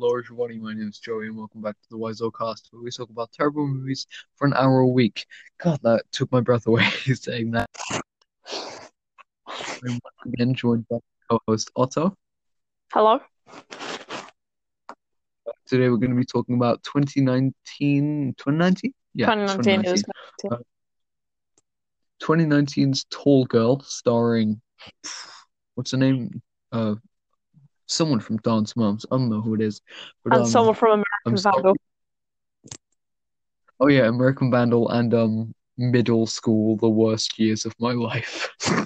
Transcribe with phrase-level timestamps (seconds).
[0.00, 2.88] Hello everybody, my name is Joey and welcome back to the Wiseau Cast where we
[2.88, 5.26] talk about terrible movies for an hour a week.
[5.60, 7.68] God, that took my breath away saying that.
[8.46, 8.78] I'm
[9.82, 10.98] once again joined by
[11.28, 12.16] co-host Otto.
[12.92, 13.18] Hello.
[15.66, 18.94] Today we're going to be talking about 2019, 2019?
[19.14, 20.04] Yeah, 2019 is
[22.22, 24.60] 2019's Tall Girl starring,
[25.74, 26.40] what's her name?
[26.70, 26.94] Uh,
[27.88, 29.04] someone from Dance Moms.
[29.10, 29.80] I don't know who it is.
[30.22, 31.42] But, and um, someone from American.
[31.42, 31.76] Vandal.
[33.80, 38.48] Oh yeah, American Vandal and um middle school, the worst years of my life.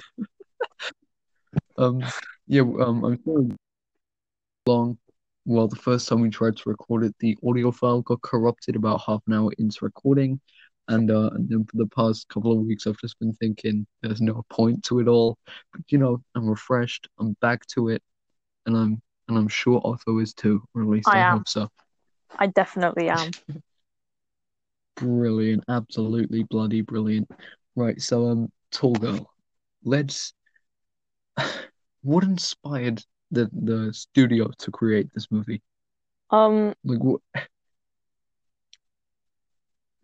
[1.77, 2.03] um
[2.47, 3.49] yeah, um I'm sorry
[4.65, 4.97] long.
[5.45, 9.01] Well, the first time we tried to record it, the audio file got corrupted about
[9.05, 10.39] half an hour into recording.
[10.87, 14.21] And uh and then for the past couple of weeks I've just been thinking there's
[14.21, 15.37] no point to it all.
[15.71, 18.03] But you know, I'm refreshed, I'm back to it,
[18.65, 21.37] and I'm and I'm sure Otto is too, or at least I I am.
[21.37, 21.69] hope so.
[22.37, 23.31] I definitely am.
[24.95, 27.29] Brilliant, absolutely bloody brilliant.
[27.75, 29.29] Right, so um, Tall Girl,
[29.83, 30.33] let's.
[32.03, 33.01] What inspired
[33.31, 35.61] the the studio to create this movie?
[36.31, 37.21] Um, Like, what?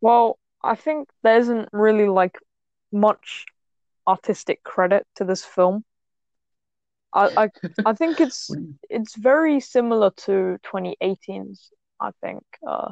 [0.01, 2.37] well, I think there isn't really like
[2.91, 3.45] much
[4.07, 5.83] artistic credit to this film.
[7.13, 7.49] I I,
[7.85, 8.75] I think it's What do you?
[8.89, 12.43] it's very similar to 2018's, I think.
[12.67, 12.91] Uh,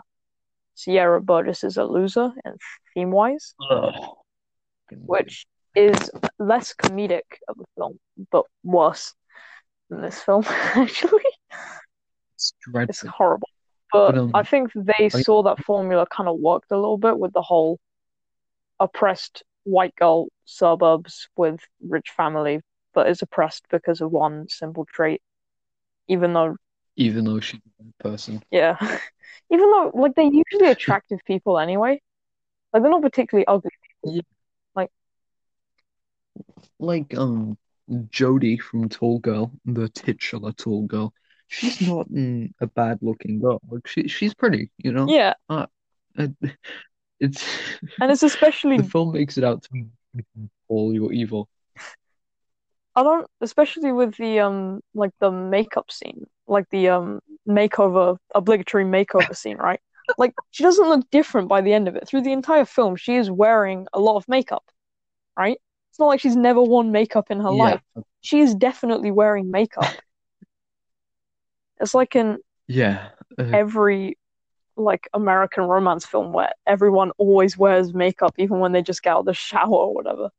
[0.76, 2.56] Sierra Burgess is a loser and
[2.94, 3.56] theme wise,
[5.08, 5.46] which
[5.76, 8.00] is less comedic of a film,
[8.32, 9.14] but worse
[9.90, 11.24] than this film, actually.
[12.36, 13.50] It's It's horrible.
[13.92, 16.98] But But um, I think they I- saw that formula kind of worked a little
[17.00, 17.80] bit with the whole
[18.80, 22.62] oppressed white girl suburbs with rich family,
[22.98, 25.22] but is oppressed because of one simple trait.
[26.10, 26.58] Even though,
[26.98, 28.78] even though she's a bad person, yeah,
[29.52, 32.02] even though like they're usually attractive people anyway,
[32.74, 33.72] like they're not particularly ugly.
[34.76, 34.92] like
[36.80, 37.58] Like, um,
[38.10, 41.14] Jodi from Tall Girl, the titular Tall Girl,
[41.48, 43.62] she's not mm, a bad looking girl.
[43.70, 45.16] Like she she's pretty, you know.
[45.16, 45.36] Yeah,
[46.16, 46.32] It,
[47.20, 47.46] it's
[48.00, 49.86] and it's especially the film makes it out to be
[50.68, 51.50] all you're evil.
[52.98, 58.86] I don't, especially with the um like the makeup scene, like the um makeover obligatory
[58.86, 59.82] makeover scene, right?
[60.18, 62.08] Like she doesn't look different by the end of it.
[62.10, 64.66] Through the entire film, she is wearing a lot of makeup,
[65.38, 65.60] right?
[65.92, 67.82] It's not like she's never worn makeup in her Yeah, life.
[68.22, 69.92] She is definitely wearing makeup.
[71.80, 73.10] It's like in yeah.
[73.38, 74.18] Uh, every
[74.78, 79.22] like American romance film where everyone always wears makeup even when they just get out
[79.22, 80.30] of the shower or whatever.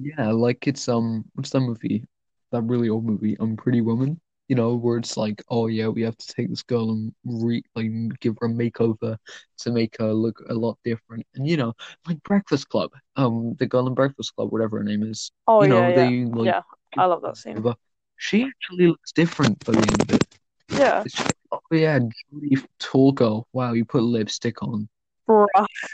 [0.00, 2.04] Yeah, like it's um, what's that movie?
[2.52, 4.20] That really old movie, um, Pretty Woman.
[4.48, 7.62] You know, where it's like, oh yeah, we have to take this girl and re
[7.76, 7.90] like
[8.20, 9.16] give her a makeover
[9.58, 11.24] to make her look a lot different.
[11.34, 11.72] And you know,
[12.08, 15.30] like Breakfast Club, um, the girl in Breakfast Club, whatever her name is.
[15.46, 16.62] Oh You know, yeah, yeah, they like yeah.
[16.96, 17.60] I love that scene.
[17.62, 17.76] But
[18.16, 20.26] she actually looks different by the end of it.
[20.70, 22.00] Yeah, just oh yeah,
[22.30, 23.46] Julie Tall Girl.
[23.52, 24.88] Wow, you put lipstick on.
[25.28, 25.46] bruh.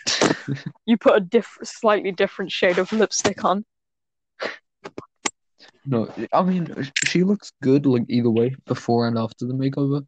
[0.87, 3.65] You put a diff slightly different shade of lipstick on.
[5.85, 10.07] No, I mean she looks good like either way, before and after the makeover.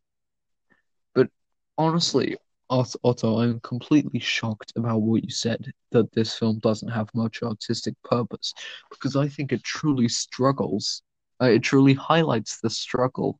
[1.14, 1.28] But
[1.76, 2.36] honestly,
[2.70, 7.94] Otto, I'm completely shocked about what you said that this film doesn't have much artistic
[8.04, 8.52] purpose
[8.90, 11.02] because I think it truly struggles.
[11.40, 13.38] Uh, it truly highlights the struggle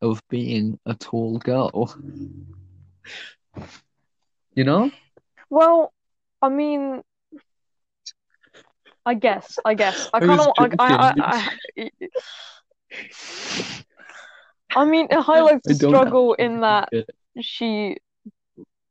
[0.00, 1.94] of being a tall girl.
[4.54, 4.90] You know?
[5.50, 5.92] Well,
[6.40, 7.02] I mean,
[9.06, 10.08] I guess, I guess.
[10.12, 11.90] I kind of, I, I, I, I,
[14.74, 16.90] I mean, it highlights the struggle in that
[17.40, 17.98] she,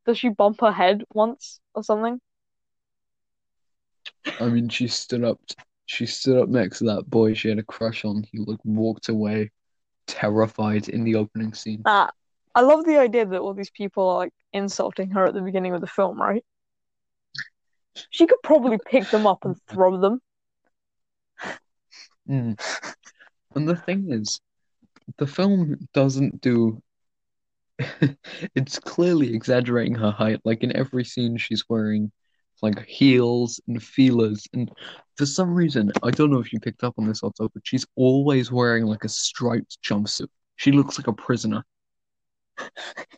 [0.06, 2.20] does she bump her head once or something?
[4.40, 5.40] I mean, she stood up.
[5.86, 8.26] She stood up next to that boy she had a crush on.
[8.32, 9.52] He like walked away,
[10.08, 11.84] terrified in the opening scene.
[11.86, 12.10] Nah,
[12.56, 15.74] I love the idea that all these people are like insulting her at the beginning
[15.76, 16.44] of the film, right?
[18.10, 20.22] She could probably pick them up and throw them.
[22.28, 22.60] Mm.
[23.54, 24.42] And the thing is,
[25.18, 26.82] the film doesn't do.
[28.56, 30.40] It's clearly exaggerating her height.
[30.44, 32.12] Like in every scene, she's wearing
[32.62, 34.72] like heels and feelers, and
[35.18, 37.86] for some reason, I don't know if you picked up on this, Otto, but she's
[37.96, 40.30] always wearing like a striped jumpsuit.
[40.56, 41.64] She looks like a prisoner.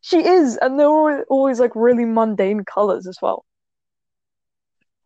[0.02, 3.46] She is, and they're always like really mundane colors as well.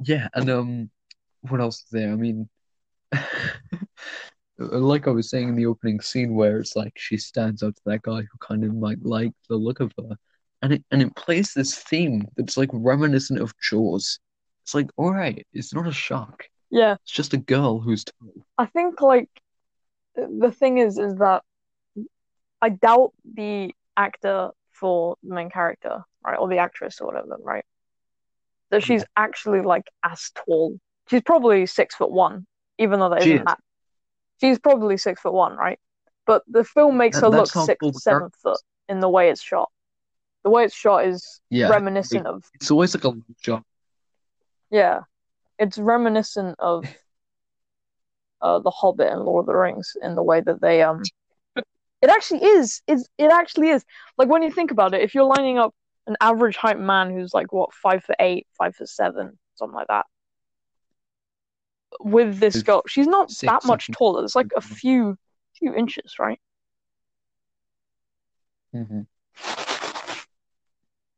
[0.04, 0.90] Yeah, and um,
[1.42, 2.12] what else is there?
[2.12, 2.50] I mean,
[4.58, 7.82] like I was saying in the opening scene where it's like she stands up to
[7.86, 10.16] that guy who kind of might like the look of her,
[10.62, 14.20] and it and it plays this theme that's like reminiscent of Jaws.
[14.64, 16.48] It's like, all right, it's not a shark.
[16.70, 18.46] Yeah, It's just a girl who's tall.
[18.58, 19.30] I think like
[20.16, 21.44] the thing is is that
[22.62, 27.66] I doubt the actor for the main character, right, or the actress or whatever, right,
[28.72, 30.80] that she's actually like as tall.
[31.10, 32.46] She's probably six foot one,
[32.80, 33.46] even though that She isn't is.
[33.46, 33.60] that.
[34.40, 35.80] She's probably six foot one, right?
[36.26, 38.60] But the film makes That- her look six or seven foot
[38.90, 39.70] in the way it's shot.
[40.44, 43.64] The way it's shot is Yeah, reminiscent of it's always like a long shot.
[44.72, 45.02] yeah,
[45.60, 46.86] it's reminiscent of
[48.42, 51.04] uh, The Hobbit and Lord of the Rings in the way that they um.
[52.02, 52.82] It actually is.
[52.88, 53.86] It's it actually is.
[54.18, 55.72] Like when you think about it, if you're lining up
[56.08, 59.88] an average height man who's like what five foot eight, five foot seven, something like
[59.88, 60.06] that,
[62.00, 63.96] with this girl, she's not six that much something.
[63.96, 64.24] taller.
[64.24, 65.18] It's like a few
[65.56, 66.40] few inches, right?
[68.74, 69.06] Mhm.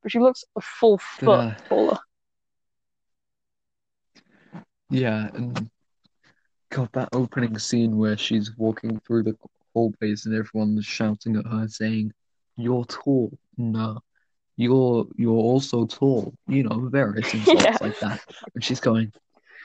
[0.02, 2.00] But she looks a full foot Uh, taller.
[4.90, 5.70] Yeah, and
[6.70, 9.38] got that opening scene where she's walking through the
[9.74, 12.14] hallways and everyone's shouting at her saying,
[12.58, 14.02] "You're tall." No,
[14.56, 16.34] you're you're also tall.
[16.48, 17.78] You know, various insults Yeah.
[17.82, 18.22] like that.
[18.54, 19.12] And she's going,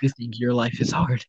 [0.00, 1.24] "You think your life is hard?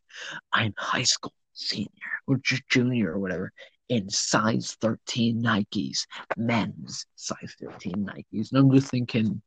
[0.53, 1.87] I'm high school senior
[2.27, 3.51] or ju- junior or whatever
[3.89, 6.05] in size 13 Nikes,
[6.37, 9.41] men's size 13 Nikes." And I'm just thinking,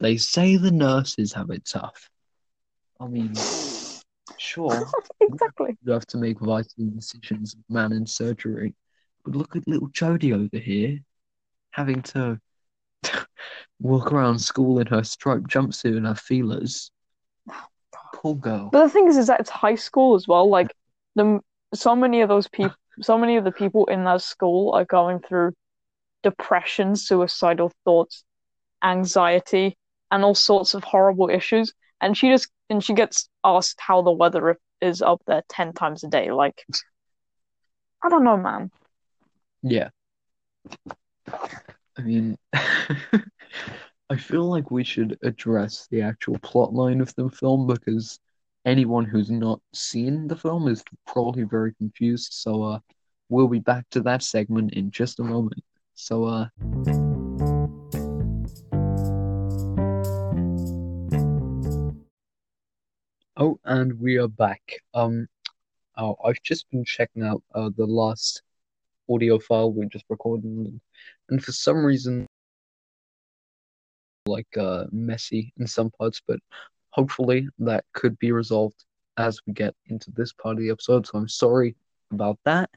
[0.00, 2.10] they say the nurses have it tough.
[3.00, 3.34] I mean,
[4.38, 4.86] sure.
[5.20, 5.76] exactly.
[5.84, 8.74] You have to make vital decisions, man in surgery.
[9.24, 11.00] But look at little Jodi over here,
[11.70, 12.40] having to
[13.80, 16.90] walk around school in her striped jumpsuit and her feelers.
[18.14, 18.70] Poor girl.
[18.72, 20.48] But the thing is, is that it's high school as well.
[20.48, 20.72] Like
[21.14, 21.40] the
[21.74, 25.20] so many of those people, so many of the people in that school are going
[25.20, 25.52] through
[26.22, 28.24] depression, suicidal thoughts,
[28.82, 29.76] anxiety,
[30.10, 31.72] and all sorts of horrible issues.
[32.00, 36.04] And she just and she gets asked how the weather is up there ten times
[36.04, 36.30] a day.
[36.32, 36.64] Like,
[38.02, 38.70] I don't know, man.
[39.62, 39.90] Yeah.
[41.98, 47.66] I mean, I feel like we should address the actual plot line of the film
[47.66, 48.20] because
[48.66, 52.34] anyone who's not seen the film is probably very confused.
[52.34, 52.78] So, uh,
[53.28, 55.62] we'll be back to that segment in just a moment.
[55.94, 56.48] So, uh,
[63.38, 64.60] oh, and we are back.
[64.92, 65.28] Um,
[65.96, 68.42] oh, I've just been checking out uh the last
[69.10, 70.80] audio file we just recorded, and,
[71.30, 72.26] and for some reason,
[74.26, 76.38] like uh messy in some parts, but
[76.90, 78.84] hopefully that could be resolved
[79.18, 81.06] as we get into this part of the episode.
[81.06, 81.76] So I'm sorry
[82.10, 82.70] about that,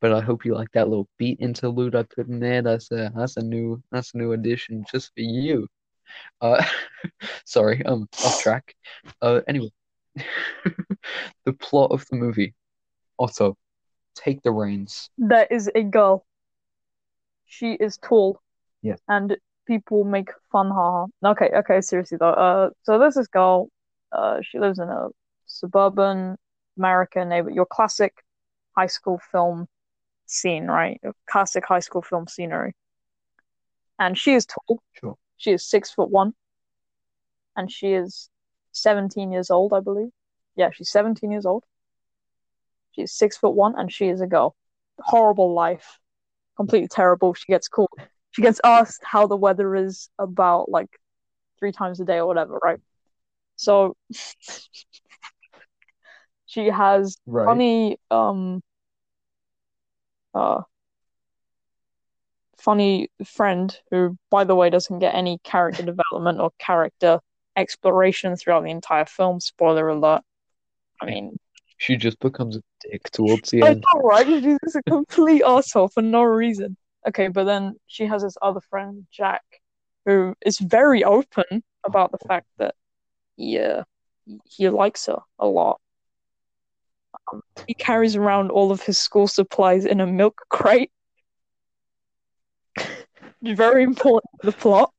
[0.00, 2.62] but I hope you like that little beat interlude I put in there.
[2.62, 5.66] That's a that's a new that's a new addition just for you.
[6.40, 6.62] Uh,
[7.44, 8.74] sorry, um, off track.
[9.22, 9.70] Uh, anyway,
[11.44, 12.54] the plot of the movie.
[13.18, 13.56] Otto,
[14.14, 15.10] take the reins.
[15.18, 16.24] There is a girl.
[17.46, 18.40] She is tall.
[18.82, 19.00] Yes.
[19.08, 19.36] And
[19.66, 21.06] people make fun, haha.
[21.24, 22.30] Okay, okay, seriously though.
[22.30, 23.68] Uh, so there's this girl.
[24.12, 25.08] Uh, she lives in a
[25.46, 26.36] suburban
[26.76, 27.50] American neighbor.
[27.50, 28.14] Your classic
[28.76, 29.66] high school film
[30.26, 31.00] scene, right?
[31.02, 32.74] Your classic high school film scenery.
[33.98, 34.82] And she is tall.
[34.92, 35.16] Sure.
[35.36, 36.34] She is six foot one.
[37.56, 38.30] And she is
[38.72, 40.10] 17 years old, I believe.
[40.56, 41.64] Yeah, she's 17 years old.
[42.92, 44.54] She's six foot one and she is a girl.
[45.00, 45.98] Horrible life.
[46.56, 47.34] Completely terrible.
[47.34, 47.88] She gets called
[48.32, 50.88] she gets asked how the weather is about like
[51.58, 52.78] three times a day or whatever, right?
[53.56, 53.96] So
[56.46, 57.44] she has Right.
[57.44, 58.62] funny um
[60.34, 60.62] uh
[62.58, 67.18] funny friend who by the way doesn't get any character development or character
[67.56, 70.22] exploration throughout the entire film spoiler alert
[71.00, 71.38] i mean
[71.80, 73.84] She just becomes a dick towards the i end.
[73.94, 74.26] know right?
[74.26, 76.76] She's just a complete asshole for no reason.
[77.08, 79.42] Okay but then she has this other friend jack
[80.04, 82.74] who is very open about the fact that
[83.36, 83.84] yeah
[84.44, 85.80] he likes her a lot.
[87.32, 90.92] Um, he carries around all of his school supplies in a milk crate.
[93.42, 94.92] Very important to the plot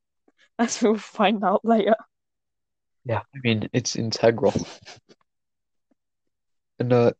[0.58, 1.94] as we'll find out later.
[3.04, 4.54] Yeah, I mean it's integral.
[6.82, 7.12] And uh,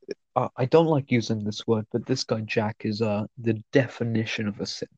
[0.56, 4.58] I don't like using this word, but this guy Jack is uh the definition of
[4.58, 4.90] a simp.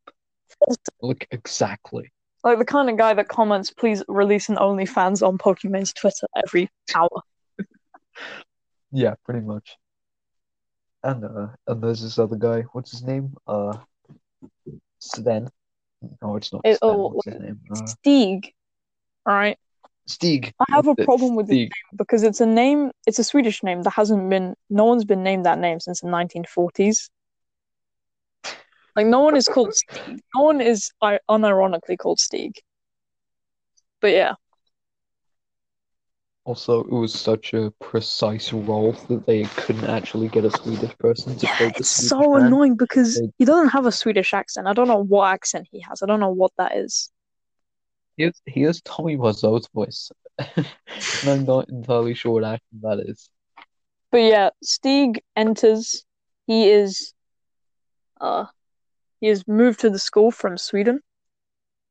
[1.03, 2.11] Look exactly.
[2.45, 6.71] like the kind of guy that comments please release an OnlyFans on Pokimane's Twitter every
[6.95, 7.11] hour
[8.91, 9.77] Yeah, pretty much.
[11.03, 12.63] and uh, and there's this other guy.
[12.73, 13.35] What's his name?
[13.47, 13.77] Uh,
[14.99, 15.51] Sven.
[16.23, 16.91] No, it's not It- Sven.
[16.91, 17.61] oh, What's his name?
[17.71, 18.51] Uh, Stig.
[19.27, 19.59] All right.
[20.07, 20.53] Stig.
[20.61, 21.73] I have a problem with this Stig.
[21.97, 25.47] because it's a name, it's a Swedish name that hasn't been, no one's been named
[25.47, 27.09] that name since the 1940s.
[28.97, 30.21] Like, no one is called Stig.
[30.37, 32.53] No one is unironically called Stig.
[34.01, 34.35] But yeah,
[36.45, 41.35] Also, it was such a precise role that they couldn't actually get a Swedish person
[41.39, 42.47] to yeah, play the it's Swedish so man.
[42.47, 44.67] annoying because They- he doesn't have a Swedish accent.
[44.67, 46.03] I don't know what accent he has.
[46.03, 47.11] I don't know what that is.
[48.17, 50.11] He has, he has Tommy Wiseau's voice.
[50.39, 50.67] and
[51.25, 53.29] I'm not entirely sure what accent that is.
[54.11, 56.05] But yeah, Stig enters.
[56.47, 57.15] He is,
[58.21, 58.45] uh,
[59.21, 61.01] he has moved to the school from Sweden,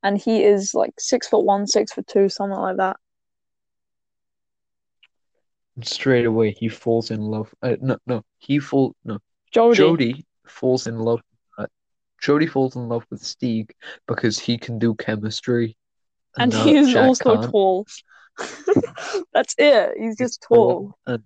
[0.04, 2.98] and he is like six foot one, six foot two, something like that.
[5.76, 7.54] And straight away, he falls in love.
[7.62, 8.96] Uh, no, no, he fall.
[9.04, 9.20] No,
[9.52, 9.76] Jodi.
[9.78, 11.22] Jodi falls in love.
[11.58, 11.66] Uh,
[12.22, 13.74] Jodi falls in love with Stig
[14.08, 15.76] because he can do chemistry,
[16.38, 17.52] and uh, he is Jack also can't.
[17.52, 17.88] tall.
[19.34, 19.94] That's it.
[19.98, 20.98] He's He's just tall.
[21.06, 21.24] and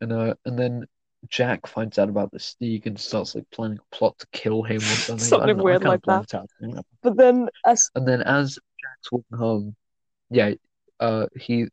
[0.00, 0.86] and uh, and then
[1.28, 4.76] Jack finds out about the Stig and starts like planning a plot to kill him
[4.76, 5.18] or something.
[5.18, 6.34] Something know, weird like that.
[6.34, 6.48] out.
[7.02, 9.76] But then, as And then as Jack's walking home,
[10.30, 10.54] yeah,
[11.00, 11.68] uh, he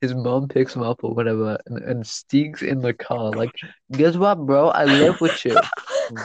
[0.00, 3.52] his mom picks him up or whatever, and, and Stig's in the car like,
[3.92, 4.68] guess what, bro?
[4.68, 5.56] I live with you.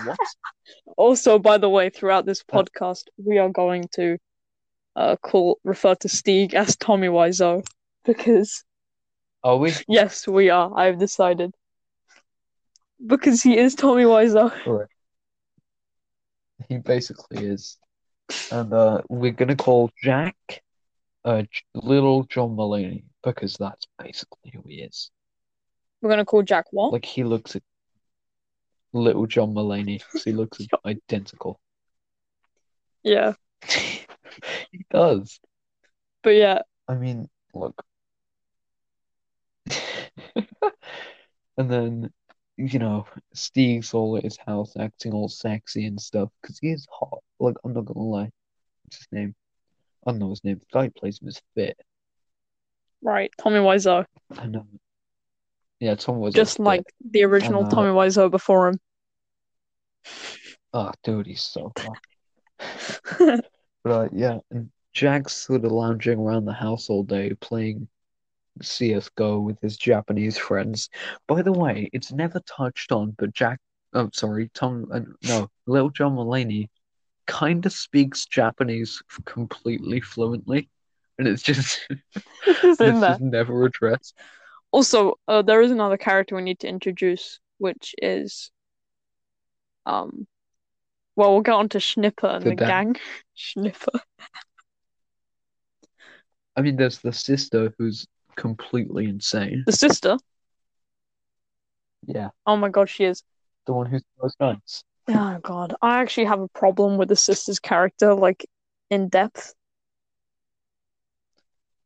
[0.05, 0.17] What?
[0.97, 4.17] also, by the way, throughout this Uh, podcast, we are going to
[4.95, 7.63] uh call refer to Stig as Tommy Wiseau
[8.05, 8.63] because
[9.43, 9.71] Are we?
[9.87, 10.71] yes, we are.
[10.77, 11.55] I've decided
[13.05, 14.51] because he is Tommy Wiseau.
[14.63, 14.91] Correct.
[16.67, 17.77] He basically is.
[18.51, 20.35] And uh, we're gonna call Jack
[21.23, 21.43] uh,
[21.73, 25.11] Little John Mulaney because that's basically who he is.
[26.01, 26.93] We're gonna call Jack what?
[26.93, 27.63] Like he looks at
[28.93, 31.59] Little John Mulaney he looks identical.
[33.03, 33.33] Yeah,
[34.71, 35.39] He does.
[36.23, 37.81] but yeah, I mean, look.
[41.57, 42.09] And then,
[42.55, 46.87] you know, Steve's all at his house acting all sexy and stuff because he is
[46.89, 47.19] hot.
[47.37, 48.29] Like, I'm not gonna lie.
[48.83, 49.35] What's his name?
[50.07, 50.59] I don't know his name.
[50.59, 51.77] The guy who plays him is fit.
[53.01, 53.31] Right.
[53.37, 54.05] Tommy Wiseau,
[54.37, 54.65] I know.
[55.79, 58.79] Yeah, Tom was just like the original uh, Tommy Wiseau before him.
[60.73, 63.43] Oh, dude, he's so hot.
[63.83, 67.87] But uh, yeah, and Jack's sort of lounging around the house all day playing
[68.61, 70.89] CS:GO with his Japanese friends.
[71.27, 73.59] By the way, it's never touched on, but Jack,
[73.93, 76.67] oh, sorry, Tom, uh, no, Little John Mulaney
[77.25, 80.69] kind of speaks Japanese completely fluently,
[81.19, 81.87] and it's just
[82.47, 84.15] It's just it's just never addressed.
[84.71, 88.51] Also, uh, there is another character we need to introduce, which is,
[89.85, 90.27] um,
[91.15, 92.95] well, we'll get on to Schnipper and The the gang.
[93.35, 93.99] Schnipper.
[96.55, 99.63] I mean, there's the sister who's completely insane.
[99.65, 100.17] The sister.
[102.07, 103.23] Yeah, Oh my God, she is.
[103.65, 104.83] the one who throws guns.
[105.07, 108.45] Oh God, I actually have a problem with the sister's character, like
[108.89, 109.53] in depth.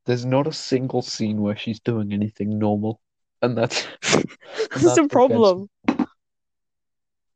[0.05, 2.99] There's not a single scene where she's doing anything normal,
[3.41, 5.69] and that's That's that's the problem.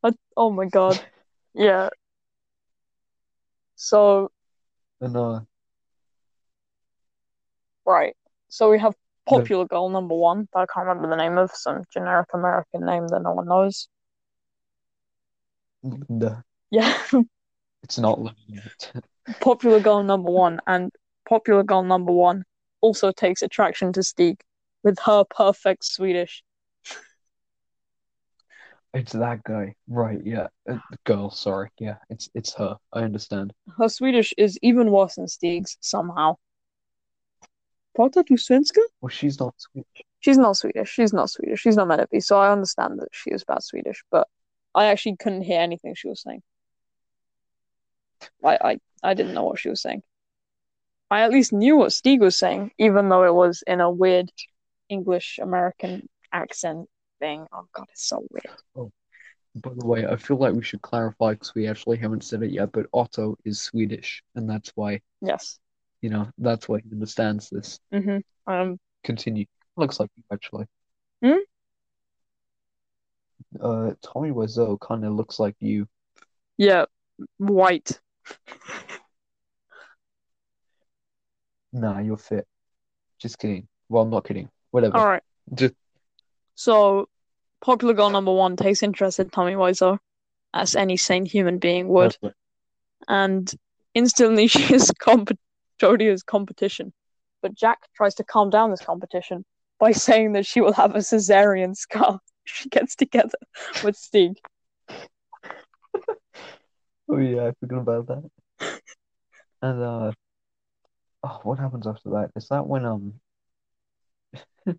[0.03, 0.99] I, oh my God.
[1.53, 1.89] Yeah.
[3.75, 4.31] So,
[4.99, 5.41] and uh,
[7.85, 8.15] right.
[8.49, 8.95] So we have
[9.27, 13.07] popular girl number one that I can't remember the name of, some generic American name
[13.09, 13.87] that no one knows.
[15.83, 16.43] Linda.
[16.71, 16.97] Yeah.
[17.83, 18.71] It's not Linda.
[19.39, 20.91] popular girl number one, and
[21.29, 22.43] popular girl number one
[22.81, 24.41] also takes attraction to Stig
[24.83, 26.43] with her perfect Swedish.
[28.93, 30.19] It's that guy, right?
[30.23, 31.29] Yeah, uh, girl.
[31.29, 32.77] Sorry, yeah, it's it's her.
[32.93, 33.53] I understand.
[33.77, 36.37] Her Swedish is even worse than Stig's somehow.
[37.97, 38.81] Pratar du svenska?
[39.01, 40.03] Well, she's not Swedish.
[40.19, 40.89] She's not Swedish.
[40.89, 41.59] She's not Swedish.
[41.59, 42.19] She's not meant to be.
[42.19, 44.27] So I understand that she is bad Swedish, but
[44.73, 46.41] I actually couldn't hear anything she was saying.
[48.43, 50.03] I, I, I didn't know what she was saying.
[51.09, 54.29] I at least knew what Stig was saying, even though it was in a weird
[54.89, 57.45] English American accent thing.
[57.53, 58.91] Oh god, it's so weird.
[59.55, 62.51] By the way, I feel like we should clarify because we actually haven't said it
[62.51, 62.71] yet.
[62.71, 65.59] But Otto is Swedish, and that's why Yes.
[66.01, 67.79] you know that's why he understands this.
[67.93, 68.51] Mm-hmm.
[68.51, 68.79] Um.
[69.03, 69.45] Continue.
[69.77, 70.65] Looks like you actually.
[71.23, 71.37] Hmm?
[73.59, 75.87] Uh, Tommy Wiseau kind of looks like you.
[76.57, 76.85] Yeah.
[77.37, 77.99] White.
[81.77, 82.45] Nah, you're fit.
[83.19, 83.67] Just kidding.
[83.89, 84.49] Well, I'm not kidding.
[84.71, 84.97] Whatever.
[84.97, 85.23] All right.
[85.53, 85.73] Just
[86.55, 87.07] So
[87.61, 89.97] popular girl number one takes interest in Tommy Wiseau,
[90.53, 92.33] as any sane human being would, what-
[93.07, 93.51] and
[93.93, 95.37] instantly she is comp-
[95.79, 96.93] Jodi is competition.
[97.41, 99.45] But Jack tries to calm down this competition
[99.79, 103.37] by saying that she will have a cesarean scar if she gets together
[103.83, 104.37] with Stig.
[107.09, 108.79] Oh yeah, I forgot about that.
[109.61, 110.11] And uh,
[111.27, 112.31] oh, what happens after that?
[112.35, 113.13] Is that when um,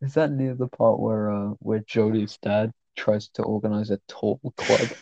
[0.00, 4.40] is that near the part where uh, where Jodi's dad tries to organize a tall
[4.56, 4.80] club?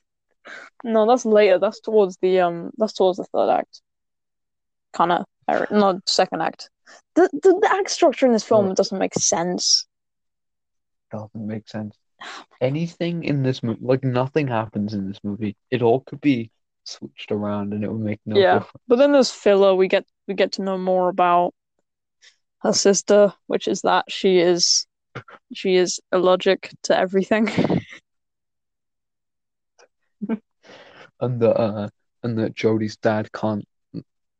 [0.83, 1.59] No, that's later.
[1.59, 2.71] That's towards the um.
[2.78, 3.83] That's towards the third act.
[4.95, 5.26] Kind of,
[5.71, 6.71] not second act.
[7.14, 8.76] The, the the act structure in this film Right.
[8.76, 9.87] doesn't make sense.
[11.12, 11.97] Doesn't make sense.
[12.61, 15.57] Anything in this movie, like nothing happens in this movie.
[15.71, 16.50] It all could be
[16.90, 18.54] switched around and it would make no Yeah.
[18.54, 18.85] difference.
[18.88, 19.75] But then there's filler.
[19.75, 21.54] We get we get to know more about
[22.62, 24.87] her sister, which is that she is
[25.52, 27.49] she is allergic to everything.
[31.20, 31.88] And the uh,
[32.23, 33.64] and that Jodi's dad can't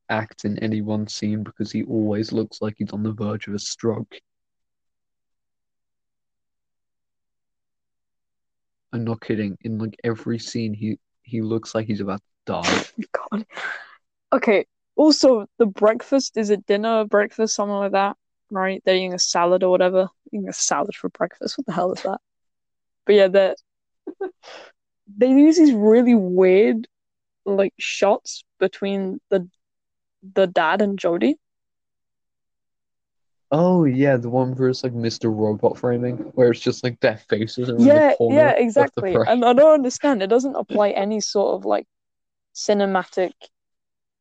[0.09, 3.54] act in any one scene because he always looks like he's on the verge of
[3.54, 4.14] a stroke.
[8.92, 9.57] I'm not kidding.
[9.62, 12.85] In like every scene, he he looks like he's about die.
[12.99, 13.47] Oh God.
[14.32, 14.66] Okay.
[14.97, 18.16] Also, the breakfast is it dinner, breakfast, something like that,
[18.50, 18.82] right?
[18.85, 20.09] They're eating a salad or whatever.
[20.32, 21.56] Eating a salad for breakfast.
[21.56, 22.20] What the hell is that?
[23.06, 23.54] But yeah, they
[25.16, 26.87] they use these really weird
[27.44, 29.49] like shots between the
[30.35, 31.37] the dad and Jodi.
[33.52, 35.28] Oh yeah, the one where it's like Mr.
[35.28, 39.16] Robot framing, where it's just like their faces are Yeah, yeah, exactly.
[39.16, 40.23] And I don't understand.
[40.23, 41.87] It doesn't apply any sort of like
[42.54, 43.33] cinematic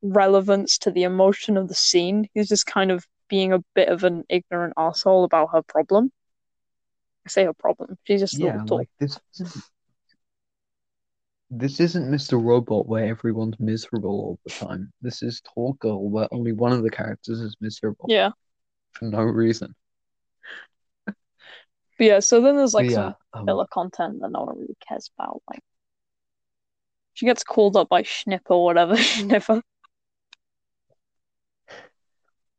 [0.01, 2.27] relevance to the emotion of the scene.
[2.33, 6.12] He's just kind of being a bit of an ignorant asshole about her problem.
[7.25, 7.98] I say her problem.
[8.03, 9.63] She's just Yeah, like this isn't
[11.51, 12.38] this isn't Mr.
[12.39, 14.91] Robot where everyone's miserable all the time.
[15.01, 18.31] This is Tall Girl where only one of the characters is miserable Yeah.
[18.94, 19.75] for no reason.
[21.98, 24.77] But yeah, so then there's like yeah, some um, filler content that no one really
[24.87, 25.42] cares about.
[25.50, 25.61] Like
[27.13, 28.95] she gets called up by Schnipper or whatever.
[28.98, 29.61] Schnipper.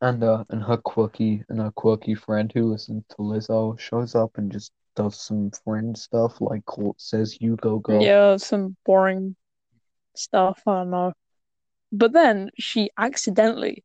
[0.00, 4.38] and uh and her quirky and her quirky friend who listens to Lizzo shows up
[4.38, 8.00] and just does some friend stuff like Court says you go go.
[8.00, 9.36] Yeah, some boring
[10.14, 10.62] stuff.
[10.66, 11.12] I don't know.
[11.92, 13.84] But then she accidentally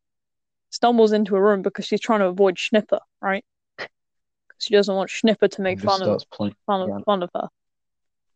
[0.70, 3.44] stumbles into a room because she's trying to avoid Schnipper, right?
[4.58, 6.22] She doesn't want Schnipper to make and just fun of
[6.66, 7.48] fun of fun of her.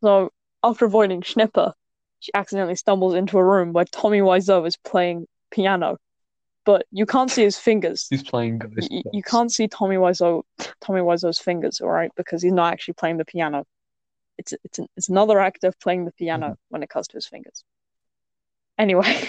[0.01, 0.31] So
[0.63, 1.73] after avoiding Schnipper,
[2.21, 5.97] she accidentally stumbles into a room where Tommy Wiseau is playing piano,
[6.65, 8.07] but you can't see his fingers.
[8.09, 10.43] He's playing Ghost You, you can't see Tommy Wiseau
[10.79, 13.65] Tommy Wiseau's fingers, all right, because he's not actually playing the piano.
[14.37, 16.53] It's it's an, it's another actor playing the piano Mm-hmm.
[16.69, 17.63] when it comes to his fingers.
[18.77, 19.27] Anyway,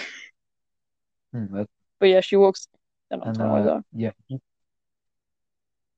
[1.33, 1.67] that-
[1.99, 2.67] but yeah, she walks.
[3.09, 4.39] And Tommy uh, yeah, he,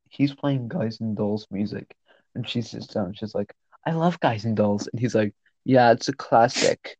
[0.09, 1.95] he's playing Guys and Dolls music,
[2.35, 3.13] and she sits down.
[3.13, 3.53] She's like,
[3.85, 5.33] "I love Guys and Dolls," and he's like,
[5.65, 6.97] "Yeah, it's a classic."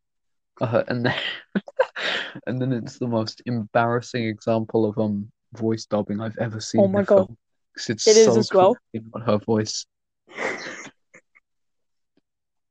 [0.60, 1.14] Uh, and then,
[2.46, 6.88] and then it's the most embarrassing example of um voice dubbing I've ever seen Oh
[6.88, 7.26] my God.
[7.26, 7.38] film.
[7.76, 8.76] it's It is so as well.
[8.94, 9.86] not her voice.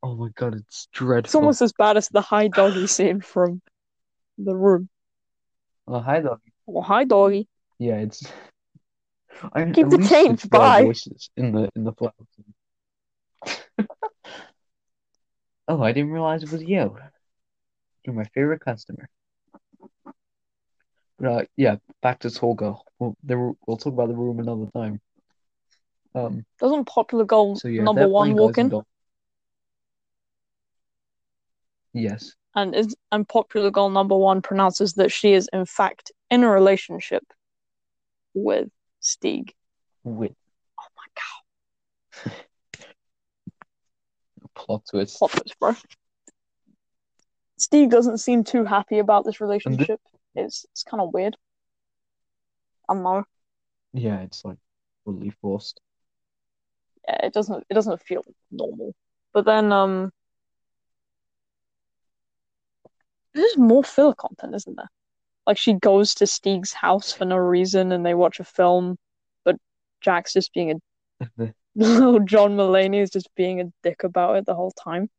[0.04, 1.28] Oh my God, it's dreadful.
[1.30, 3.64] It's almost as bad as the hi doggy scene from
[4.38, 4.88] the room.
[5.88, 6.42] Oh, hi, dog.
[6.68, 7.48] Oh, hi doggy.
[7.80, 8.24] Yeah, it's.
[9.54, 10.84] I Keep the change, bye.
[10.84, 12.14] voices in the in the flower.
[15.68, 16.98] Oh, I didn't realize it was you.
[18.04, 19.10] You're my favorite customer.
[21.18, 22.86] But uh, yeah, back to Girl.
[23.00, 25.02] We'll, there, we'll talk about the room another time.
[26.14, 28.72] Um, Doesn't popular girl so yeah, number one walk in?
[31.94, 32.34] Yes.
[32.54, 36.50] And is and popular girl number one pronounces that she is in fact in a
[36.50, 37.24] relationship
[38.34, 39.54] with Stig.
[40.04, 40.32] With
[40.80, 42.34] Oh my god.
[44.56, 45.18] plot twist.
[45.18, 45.76] Plot twist, bro.
[47.58, 50.00] Steve doesn't seem too happy about this relationship.
[50.36, 51.38] It's it's kind of weird.
[52.90, 53.24] I don't know.
[53.94, 54.58] Yeah, it's like
[55.06, 55.80] really forced.
[57.08, 58.94] Yeah, it doesn't it doesn't feel normal.
[59.34, 60.12] But then um
[63.34, 64.90] there's more filler content, isn't there?
[65.48, 68.98] Like she goes to Stig's house for no reason and they watch a film,
[69.44, 69.58] but
[70.02, 70.82] Jack's just being
[71.20, 75.10] a little John Mulaney is just being a dick about it the whole time.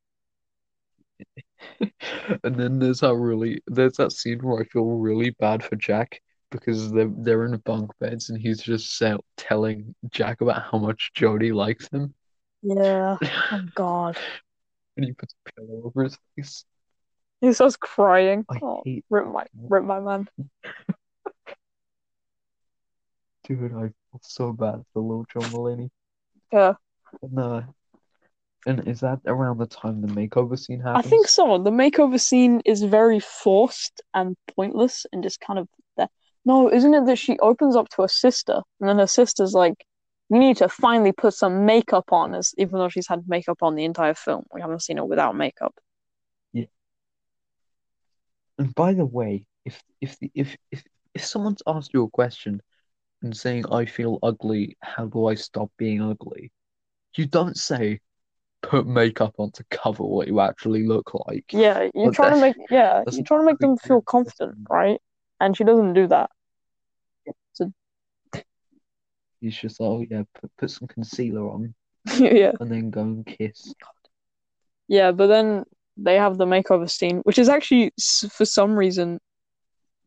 [2.45, 6.21] And then there's that really there's that scene where I feel really bad for Jack
[6.51, 11.13] because they're they're in bunk beds and he's just sell, telling Jack about how much
[11.15, 12.15] Jodi likes him.
[12.63, 13.17] Yeah.
[13.53, 14.17] Oh God.
[14.97, 16.65] And he puts a pillow over his face.
[17.41, 18.45] He starts crying.
[18.51, 20.29] I Oh, hate rip my rip my man.
[23.45, 25.91] dude, I feel so bad for little John Mulaney.
[26.57, 26.75] Uh
[28.67, 31.07] and is that around the time the makeover scene happens?
[31.07, 31.57] I think so.
[31.59, 36.09] The makeover scene is very forced and pointless and just kind of there.
[36.45, 39.87] No, isn't it that she opens up to her sister and then her sister's like,
[40.31, 43.77] "You need to finally put some makeup on," as even though she's had makeup on
[43.77, 44.45] the entire film.
[44.53, 45.75] We haven't seen her without makeup.
[46.53, 46.67] Yeah.
[48.59, 50.83] And by the way, if if the if if
[51.15, 52.63] if someone's asked you a question
[53.23, 56.53] and saying I feel ugly, how do I stop being ugly?
[57.17, 58.01] You don't say
[58.63, 61.53] put makeup on to cover what you actually look like.
[61.53, 65.01] Yeah, you're But trying to make yeah, you're trying to make them feel confident, right?
[65.41, 66.31] And she doesn't do that.
[67.55, 67.73] So
[69.41, 71.75] He's just like, oh yeah, put, put some concealer on
[72.19, 72.53] Yeah.
[72.61, 73.75] and then go and kiss.
[74.89, 75.65] Yeah, but then
[75.97, 77.93] they have the makeover scene, which is actually
[78.31, 79.19] for some reason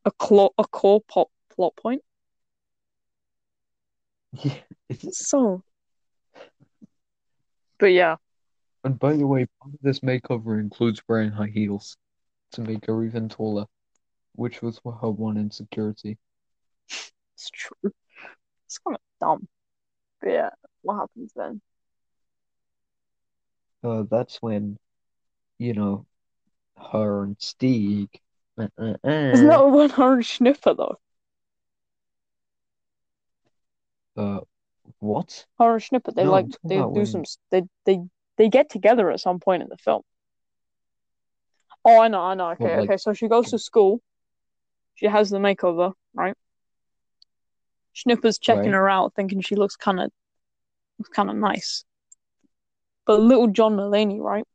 [0.06, 2.04] a clo a core pop plot point.
[4.44, 5.63] Yeah, So,
[7.80, 8.18] but yeah,
[8.84, 11.98] and by the way, part of this makeover includes wearing high heels
[12.54, 13.65] to make her even taller,
[14.36, 16.18] which was her one insecurity.
[17.36, 17.92] it's true.
[18.68, 19.48] It's kind of dumb.
[20.22, 20.50] But yeah,
[20.82, 21.62] what happens then?
[23.84, 24.78] Uh, that's when,
[25.58, 26.06] you know,
[26.92, 28.10] her and Stig.
[28.58, 28.96] Uh, uh,
[29.32, 31.00] Isn't uh, that when her and Schnipper though?
[34.20, 34.40] Uh,
[35.00, 35.46] what?
[35.58, 36.16] Horror snippet.
[36.16, 38.00] They No, like I'm talking they about do when- some they they
[38.38, 40.02] they get together at some point in the film.
[41.86, 42.50] Oh, I know, I know.
[42.52, 42.98] Okay, like- okay.
[42.98, 44.02] So she goes to school.
[44.96, 46.36] She has the makeover, right?
[47.94, 48.74] Schnipper's checking Right.
[48.74, 50.12] her out, thinking she looks kind of
[51.12, 51.86] kind of nice.
[53.06, 54.46] But little John Mulaney, right?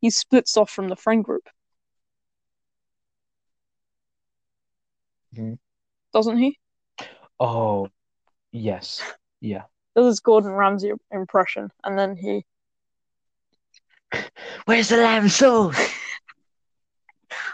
[0.00, 1.48] He splits off from the friend group,
[5.34, 5.58] Mhm.
[6.12, 6.58] doesn't he?
[7.40, 7.88] Oh,
[8.52, 9.02] yes.
[9.40, 9.62] Yeah.
[9.96, 12.44] Does his Gordon Ramsay impression, and then he
[14.64, 15.76] Where's the lamb sauce?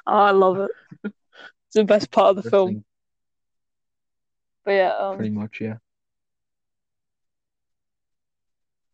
[0.07, 0.71] Oh, I love it.
[1.05, 2.83] It's the best part of the film.
[4.65, 5.77] But yeah, um, Pretty much, yeah.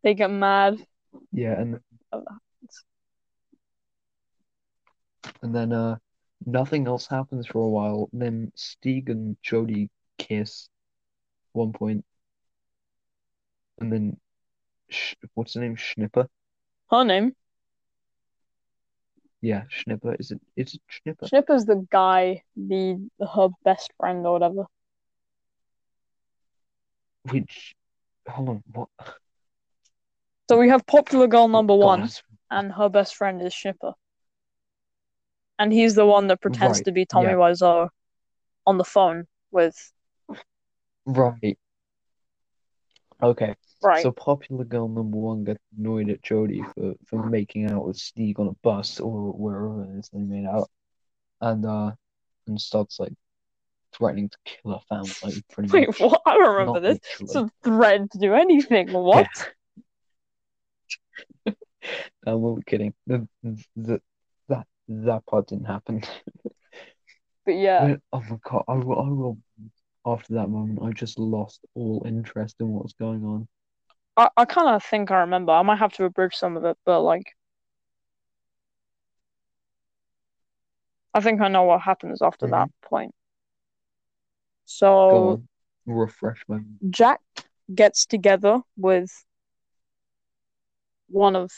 [0.03, 0.85] they get mad.
[1.33, 1.81] Yeah, and
[5.41, 5.97] and then uh
[6.45, 8.09] nothing else happens for a while.
[8.13, 9.89] Then Stig and Jodi
[10.19, 10.69] kiss
[11.55, 12.05] one point.
[13.81, 14.17] And then
[14.91, 15.77] Sh what's the name?
[15.77, 16.29] Schnipper?
[16.91, 17.35] Her name
[19.41, 20.15] Yeah, Schnipper.
[20.19, 21.27] Is it is it Schnipper?
[21.27, 24.67] Schnipper's the guy, the her best friend or whatever.
[27.31, 27.75] Which
[28.29, 28.89] hold on, what
[30.49, 32.11] So we have popular girl number oh, God, one,
[32.51, 33.93] and her best friend is Schnipper.
[35.59, 37.37] And he's the one that pretends Right, to be Tommy yeah.
[37.37, 37.89] Wiseau
[38.67, 39.93] on the phone with
[41.07, 41.59] Right.
[43.23, 43.55] Okay.
[43.83, 44.03] right.
[44.03, 48.39] So popular girl number one gets annoyed at Jodi for, for making out with Stig
[48.41, 50.71] on a bus or wherever it is they made out.
[51.41, 51.93] And uh
[52.47, 53.13] and starts like
[53.93, 56.01] threatening to kill her family pretty Wait, much.
[56.01, 56.21] what?
[56.27, 56.99] I remember Not this.
[57.21, 57.51] It's literally.
[57.65, 58.93] a threat to do anything.
[58.93, 59.27] What?
[62.27, 62.95] I'm only kidding.
[63.07, 63.27] The,
[63.77, 64.01] the,
[64.49, 66.03] that that part didn't happen.
[67.45, 69.39] But yeah, But, oh my God, I will, I will
[70.07, 73.49] after that moment I just lost all interest in what was going on.
[74.17, 75.53] I, I kind of think I remember.
[75.53, 77.27] I might have to abridge some of it, but like,
[81.13, 83.15] I think I know what happens after that point.
[84.65, 85.49] So on.
[85.87, 87.21] Refresh my Jack
[87.73, 89.11] gets together with
[91.09, 91.51] one of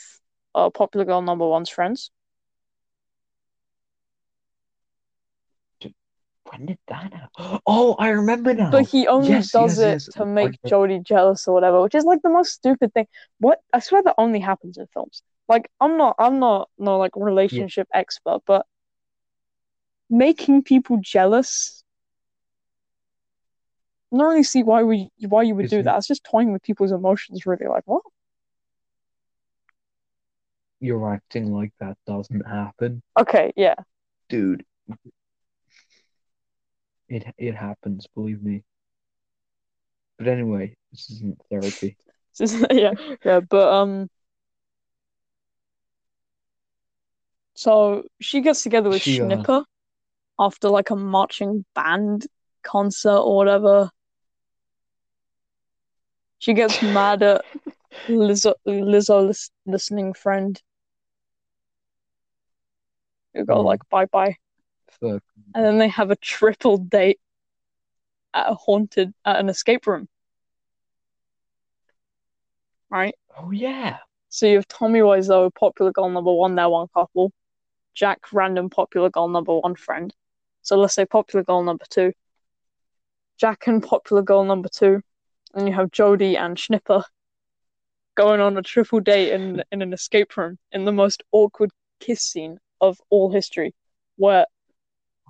[0.53, 2.11] uh, popular girl number one's friends.
[6.49, 7.59] When did that happen?
[7.65, 8.71] Oh, I remember now.
[8.71, 10.15] But he only Yes, does yes, it yes.
[10.15, 10.69] to make know.
[10.69, 13.07] Jodi jealous or whatever, which is like the most stupid thing.
[13.39, 15.23] What I swear that only happens in films.
[15.49, 18.65] Like I'm not I'm not no like relationship expert, but
[20.09, 21.83] making people jealous.
[24.13, 25.97] I don't really see why we why you would do Isn't- that.
[25.97, 27.67] It's just toying with people's emotions, really.
[27.67, 28.03] Like what?
[30.79, 33.73] You're acting like that doesn't happen, Okay, yeah.
[34.29, 34.63] dude.
[37.09, 38.63] It it happens, believe me.
[40.17, 41.97] But anyway, this isn't therapy.
[42.39, 42.93] this is, yeah,
[43.23, 44.09] yeah, but um
[47.55, 49.45] so she gets together with She, uh,
[50.39, 52.27] after like a marching band
[52.63, 53.89] concert or whatever.
[56.39, 57.45] She gets mad at
[58.09, 59.33] Lizzo, Lizzo
[59.65, 60.61] listening friend
[63.33, 63.65] You go Mm.
[63.65, 64.35] like bye bye,
[65.01, 65.21] And
[65.65, 67.19] then they have a triple date
[68.33, 70.07] at a haunted at an escape room.
[72.89, 73.15] Right.
[73.37, 73.97] Oh yeah.
[74.29, 77.31] So you have Tommy Wiseau, popular girl number one, they're one couple.
[77.93, 80.13] Jack, random popular girl number one friend.
[80.61, 82.13] So let's say popular girl number two.
[83.37, 85.01] Jack and popular girl number two.
[85.53, 87.03] And you have Jodi and Schnipper
[88.15, 92.21] going on a triple date in, in an escape room in the most awkward kiss
[92.21, 93.73] scene of all history,
[94.17, 94.45] where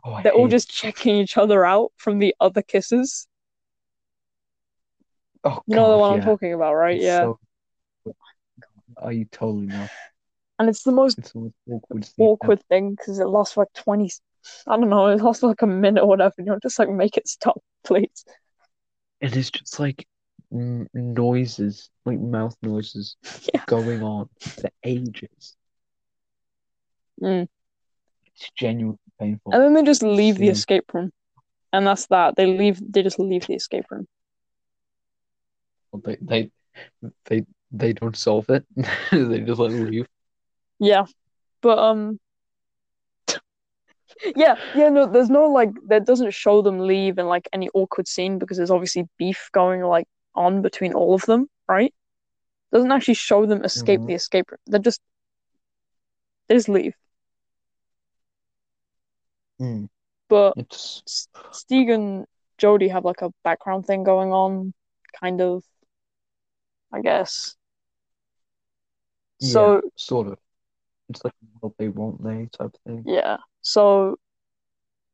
[0.08, 3.28] Oh, they're all just checking each other out from the other kisses.
[5.44, 6.96] Oh You know the God, one I'm talking about, right?
[6.96, 7.34] It's Yeah.
[8.06, 8.16] so-
[8.98, 9.90] Are you totally not?
[10.60, 11.34] And it's the most It's
[11.70, 14.10] awkward awkward thing because it lasts for like 20
[14.66, 16.90] I don't know, it lasts for like a minute or whatever, and you're just like,
[16.90, 18.24] make it stop, please.
[19.20, 20.08] And it's just like
[20.54, 23.18] n noises, like mouth noises
[23.54, 23.64] Yeah.
[23.68, 25.58] going on for ages.
[27.22, 27.48] Mm.
[28.40, 29.54] It's genuinely painful.
[29.54, 31.12] And then they just leave the escape room.
[31.74, 32.36] And that's that.
[32.36, 34.08] They leave they just leave the escape room.
[36.04, 36.52] They they
[37.26, 38.66] they they don't solve it.
[39.12, 40.08] They just like leave.
[40.80, 41.06] Yeah.
[41.62, 42.20] But um
[44.36, 48.08] Yeah, yeah, no, there's no like that doesn't show them leave in like any awkward
[48.08, 51.94] scene because there's obviously beef going like on between all of them, right?
[52.72, 54.08] Doesn't actually show them escape Mhm.
[54.08, 54.60] the escape room.
[54.68, 55.02] They just
[56.48, 56.96] they just leave.
[59.60, 59.90] Mm.
[60.30, 61.02] But It's
[61.52, 62.26] Stig and
[62.58, 64.74] Jodi have like a background thing going on,
[65.20, 65.64] kind of,
[66.92, 67.56] I guess.
[69.40, 70.38] yeah, So sort of.
[71.10, 73.04] It's like what they want they type of thing.
[73.06, 74.18] yeah, so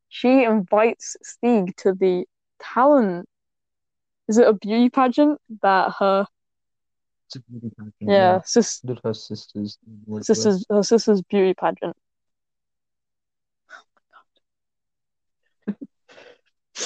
[0.08, 2.24] she invites Stig to the
[2.60, 3.28] talent.
[4.28, 6.26] Is it a beauty pageant that her
[7.26, 9.78] It's a beauty pageant, yeah sis That her sisters
[10.22, 11.96] sister's her sister's beauty pageant?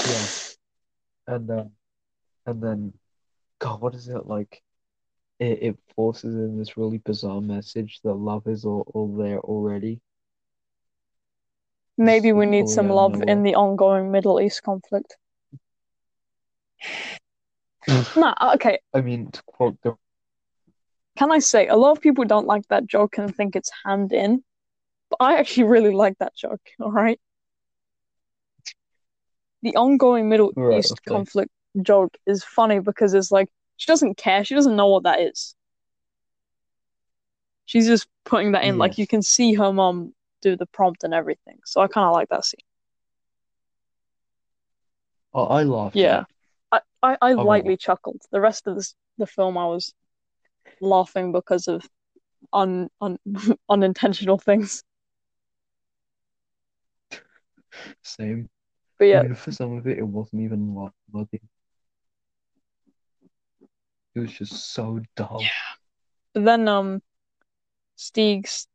[0.07, 0.27] Yeah.
[1.27, 1.71] And um,
[2.47, 2.93] and then,
[3.59, 4.63] God, what is it like?
[5.39, 10.01] It it forces in this really bizarre message that love is all, all there already.
[11.97, 15.17] Maybe we need some love in the ongoing Middle East conflict.
[18.17, 18.79] Nah, okay.
[18.93, 19.95] I mean, to quote the
[21.19, 24.13] can I say a lot of people don't like that joke and think it's hammed
[24.13, 24.45] in,
[25.11, 26.61] but I actually really like that joke.
[26.81, 27.19] All right,
[29.63, 31.15] the ongoing Middle Right, East okay.
[31.15, 31.51] conflict
[31.83, 35.55] joke is funny because it's like she doesn't care, she doesn't know what that is.
[37.67, 41.13] She's just putting that in, like you can see her mom do the prompt and
[41.13, 41.59] everything.
[41.67, 42.61] So I kind of like that scene.
[45.35, 45.95] Oh, I laughed.
[45.95, 46.25] Yeah,
[46.73, 47.45] I I, I will.
[47.45, 48.23] lightly chuckled.
[48.31, 49.93] The rest of this the film, I was
[50.81, 51.87] laughing because of
[52.53, 53.19] un, un
[53.69, 54.83] unintentional things.
[58.03, 58.49] Same.
[58.99, 61.41] But I yeah, mean, for some of it, it wasn't even laugh worthy.
[64.15, 65.57] It was just so dull.
[66.33, 67.03] But then um
[67.97, 68.69] Stig's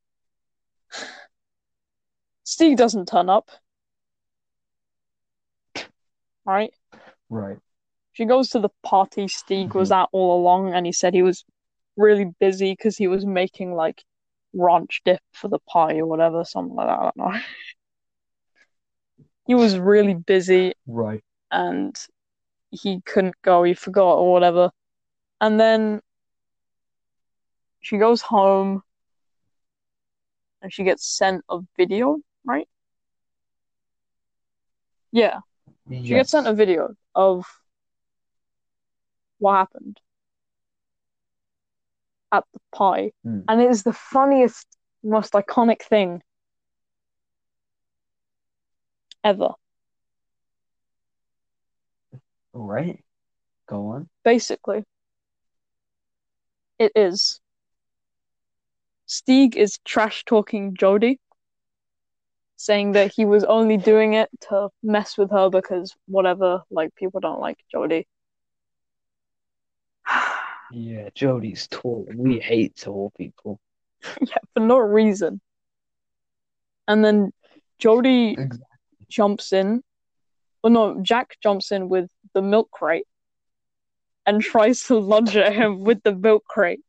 [2.45, 3.49] Stig doesn't turn up.
[6.45, 6.73] Right?
[7.29, 7.59] Right.
[8.13, 11.43] She goes to the party Stig was at all along and he said he was
[11.97, 14.03] really busy because he was making like
[14.53, 16.99] ranch dip for the pie or whatever, something like that.
[16.99, 17.39] I don't know.
[19.45, 21.23] He was really busy Right.
[21.51, 21.95] and
[22.71, 24.71] he couldn't go, he forgot or whatever.
[25.41, 26.01] And then
[27.81, 28.83] she goes home
[30.61, 32.67] and she gets sent a video, right?
[35.11, 35.41] Yeah,
[35.91, 37.45] she gets sent a video of
[39.39, 39.99] what happened
[42.31, 43.11] at the pie.
[43.23, 43.41] Hmm.
[43.47, 44.65] And it is the funniest,
[45.03, 46.23] most iconic thing
[49.23, 49.49] ever.
[52.53, 53.03] Right.
[53.67, 54.09] Go on.
[54.23, 54.83] basically.
[56.79, 57.39] It is.
[59.05, 61.19] Stig is trash talking Jodi,
[62.57, 67.19] saying that he was only doing it to mess with her because whatever, like people
[67.19, 68.07] don't like Jodi.
[70.71, 72.07] Yeah, Jodi's tall.
[72.13, 73.59] We hate tall people.
[74.21, 75.39] yeah, for no reason.
[76.87, 77.31] And then
[77.77, 78.72] Jodi Exactly.
[79.13, 79.83] Jumps in.
[80.63, 83.07] Oh no, Jack jumps in with the milk crate
[84.25, 86.81] and tries to lunge at him with the milk crate.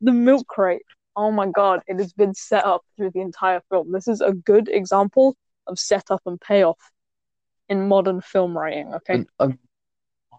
[0.00, 0.82] The milk crate.
[1.14, 3.92] Oh my god, it has been set up through the entire film.
[3.92, 6.78] This is a good example of setup and payoff
[7.68, 9.24] in modern film writing, okay?
[9.38, 9.58] Um,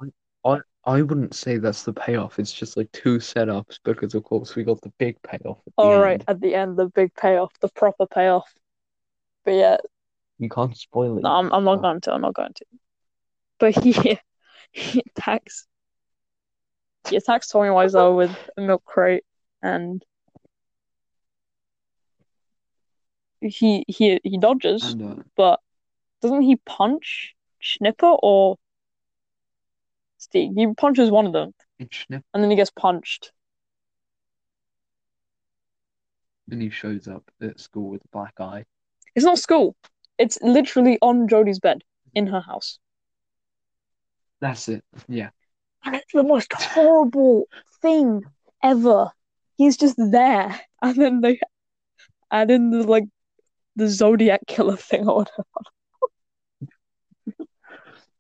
[0.02, 0.08] I,
[0.46, 2.40] I I wouldn't say that's the payoff.
[2.40, 5.84] It's just like two setups because of course we got the big payoff at the
[5.84, 6.26] All right, end.
[6.28, 8.52] at the end, the big payoff, the proper payoff.
[9.46, 9.78] But yeah,
[10.44, 11.24] You can't spoil it.
[11.24, 11.82] no, I'm, I'm not Oh.
[11.82, 12.14] going to.
[12.14, 12.66] I'm not going to.
[13.60, 14.20] But he
[14.74, 15.68] he attacks
[17.10, 19.24] he attacks Tommy Wiseau with a milk crate,
[19.62, 20.04] and
[23.40, 25.60] he he he dodges, And uh, but
[26.22, 28.58] doesn't he punch Schnipper or
[30.18, 30.52] Steve?
[30.56, 31.54] He punches one of them,
[32.34, 33.32] and then he gets punched.
[36.52, 38.66] and he shows up at school with a black eye.
[39.16, 39.76] It's not school.
[40.24, 41.84] It's literally on Jodi's bed
[42.16, 42.80] in her house.
[44.40, 44.82] That's it.
[45.10, 45.32] Yeah.
[45.84, 47.50] And it's the most horrible
[47.82, 48.22] thing
[48.64, 49.12] ever.
[49.58, 50.58] He's just there.
[50.82, 51.42] And then they
[52.32, 53.04] add in the like
[53.76, 55.44] the Zodiac killer thing or whatever.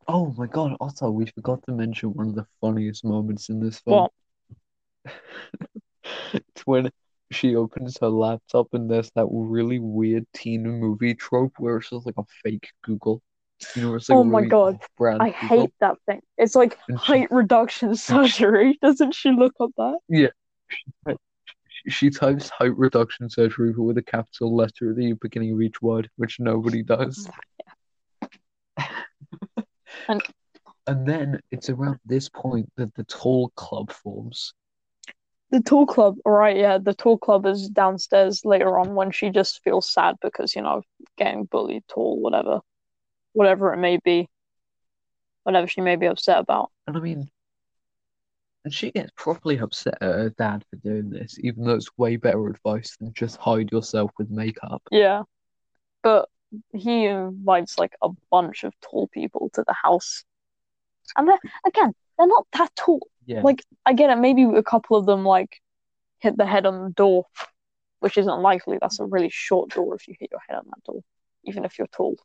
[0.05, 3.79] Oh my God, Otto, we forgot to mention one of the funniest moments in this
[3.79, 4.09] film.
[4.09, 4.11] What?
[6.33, 6.91] It's when
[7.33, 12.05] she opens her laptop and there's that really weird teen movie trope where it's just
[12.05, 13.21] like a fake Google.
[13.75, 14.77] You know, like Oh my really God.
[14.99, 15.31] I Google.
[15.47, 16.21] hate that thing.
[16.37, 18.77] It's like And she- height reduction surgery.
[18.81, 19.99] Doesn't she look up that?
[20.09, 20.29] Yeah.
[21.87, 26.09] She types height reduction surgery with a capital letter at the beginning of each word,
[26.15, 27.27] which nobody does.
[30.07, 30.21] And-
[30.87, 34.53] And then it's around this point that the tall club forms.
[35.53, 36.57] The Tall Club, right?
[36.57, 40.63] Yeah, the Tall Club is downstairs later on when she just feels sad because, you
[40.63, 40.81] know,
[41.15, 42.61] getting bullied, tall, whatever,
[43.33, 44.27] whatever it may be,
[45.43, 46.71] whatever she may be upset about.
[46.87, 47.29] And I mean,
[48.65, 52.15] and she gets properly upset at her dad for doing this, even though it's way
[52.15, 54.81] better advice than just hide yourself with makeup.
[54.89, 55.21] Yeah,
[56.01, 56.29] but
[56.73, 60.23] he invites like a bunch of tall people to the house,
[61.15, 63.07] and they're again, they're not that tall.
[63.25, 63.41] Yeah.
[63.41, 65.61] Like I get it, maybe a couple of them like
[66.19, 67.25] hit the head on the door,
[67.99, 68.77] which isn't likely.
[68.79, 71.01] That's a really short door if you hit your head on that door,
[71.45, 72.15] even if you're tall.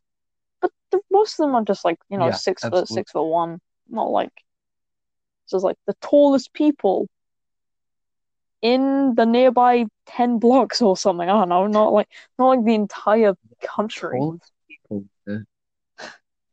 [0.61, 3.24] But the, most of them are just like you know Yeah, six foot, six foot
[3.24, 4.33] one, not like
[5.51, 7.09] just like the tallest people
[8.61, 11.29] in the nearby ten blocks or something.
[11.29, 14.18] I don't know, not like not like the entire country.
[14.18, 15.46] Tallest people, the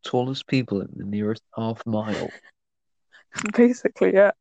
[0.04, 2.30] tallest people in the nearest half mile.
[3.56, 4.32] Basically, yeah.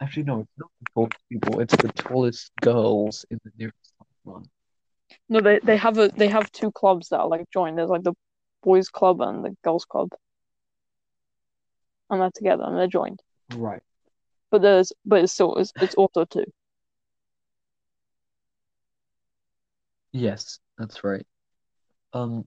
[0.00, 4.44] Actually, no, it's not the tallest people, it's the tallest girls in the nearest mile.
[5.28, 7.78] No, they they have a they have two clubs that are like joined.
[7.78, 8.14] There's like the
[8.62, 10.10] boys club and the girls club,
[12.10, 13.20] and they're together and they're joined.
[13.54, 13.82] Right.
[14.50, 16.44] But there's but it's still it's, it's also two.
[20.12, 21.26] Yes, that's right.
[22.12, 22.46] Um,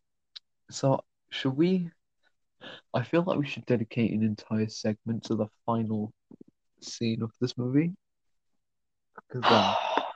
[0.72, 1.90] so should we?
[2.94, 6.12] I feel like we should dedicate an entire segment to the final
[6.82, 7.94] scene of this movie
[9.28, 9.76] because um,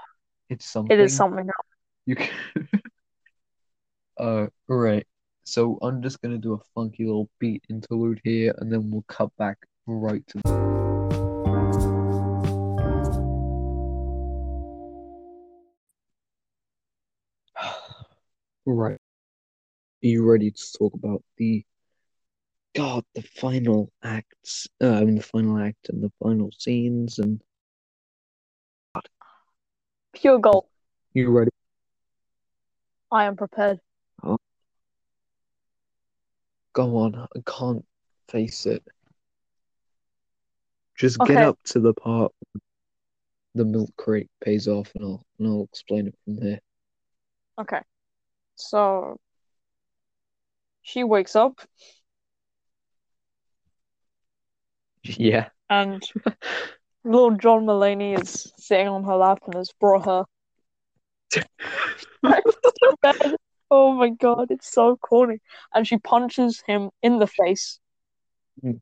[0.49, 1.67] it's something It is something else.
[2.05, 2.29] you can.
[4.15, 5.07] Uh, right.
[5.43, 9.35] So I'm just gonna do a funky little beat interlude here, and then we'll cut
[9.37, 9.57] back
[9.87, 10.39] right to.
[18.67, 18.93] Right.
[18.93, 18.99] Are
[20.07, 21.65] you ready to talk about the
[22.75, 27.41] God, the final acts, uh, I mean the final act and the final scenes, and
[30.13, 30.65] Pure gold.
[31.13, 31.51] you ready?
[33.11, 33.79] I am prepared.
[36.73, 37.85] Go on, I can't
[38.29, 38.83] face it.
[40.97, 42.31] Just get up to the part
[43.55, 46.59] the milk crate pays off, and I'll and I'll explain it from there.
[47.59, 47.81] Okay.
[48.55, 49.19] So
[50.81, 51.61] she wakes up
[55.03, 55.49] Yeah.
[55.69, 56.03] and
[57.03, 60.25] Lord John Mulaney is sitting on her lap and has brought her
[63.01, 63.35] bed.
[63.69, 65.39] Oh my god, it's so corny.
[65.73, 67.79] And she punches him in the face,
[68.61, 68.79] in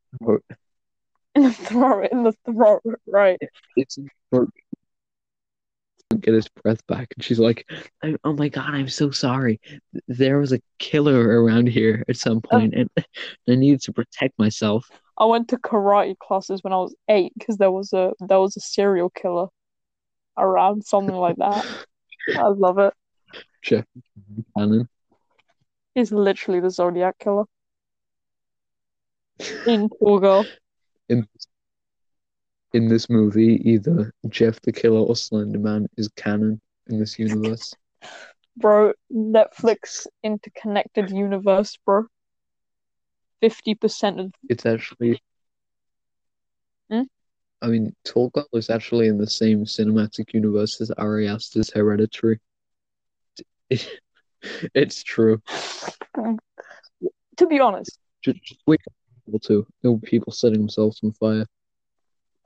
[1.34, 3.40] the throat, in the throat, right?
[3.76, 3.98] It's
[6.20, 7.70] get his breath back, and she's like,
[8.04, 9.60] "Oh oh my God, I'm so sorry.
[10.08, 12.50] There was a killer around here at some oh.
[12.50, 12.90] point, and
[13.50, 17.58] I needed to protect myself." I went to karate classes when I was eight because
[17.58, 19.48] there was a there was a serial killer
[20.38, 21.66] around, something like that.
[22.36, 22.94] I love it.
[23.62, 23.86] Jeff
[24.58, 24.88] Cannon.
[25.94, 27.44] He's literally the Zodiac killer.
[29.66, 30.46] In Poor Girl.
[31.10, 31.28] in
[32.74, 37.74] in this movie, either Jeff the Killer or Slender Man is canon in this universe.
[38.58, 42.06] Bro, Netflix interconnected universe, bro.
[43.42, 45.22] 50% of It's actually
[46.90, 47.04] Hmm?
[47.62, 52.40] I mean, Tall Girl is actually in the same cinematic universe as Ari Aster's Hereditary.
[54.74, 55.42] It's true.
[57.38, 58.76] To be honest, Just, just for
[59.26, 59.66] people to.
[59.82, 61.46] There were people setting themselves on fire.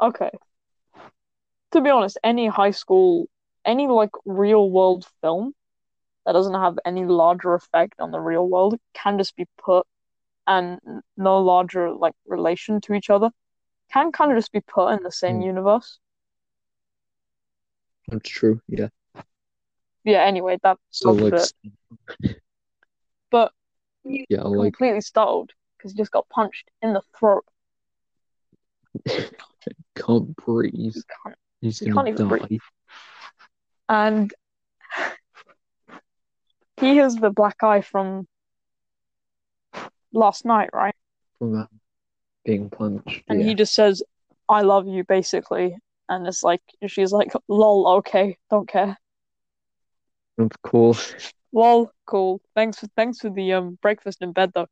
[0.01, 0.31] okay.
[1.71, 3.27] To be honest, any high school,
[3.65, 5.53] any like real world film
[6.25, 9.87] that doesn't have any larger effect on the real world can just be put
[10.47, 10.79] and
[11.17, 13.31] no larger like relation to each other
[13.91, 15.41] can kind of just be put in the same Hmm.
[15.41, 15.99] universe.
[18.07, 18.61] That's true.
[18.67, 18.89] Yeah.
[20.03, 21.53] Yeah, anyway, that So like, it.
[23.31, 23.51] But
[24.29, 27.45] yeah, like completely startled because he just got punched in the throat.
[29.95, 30.93] can't breathe.
[30.93, 31.35] He can't.
[31.61, 32.37] He's He gonna can't even die.
[32.47, 32.61] breathe.
[33.89, 34.33] And
[36.77, 38.27] he has the black eye from
[40.15, 40.95] last night, right?
[41.37, 41.69] from that
[42.43, 43.23] being punched.
[43.27, 43.47] And yeah.
[43.47, 44.03] he just says,
[44.49, 45.77] I love you, basically.
[46.09, 48.97] And it's like, she's like, lol, okay, don't care.
[50.37, 51.15] Of course.
[51.51, 52.41] Lol, cool.
[52.53, 54.67] Thanks for thanks for the um breakfast in bed though.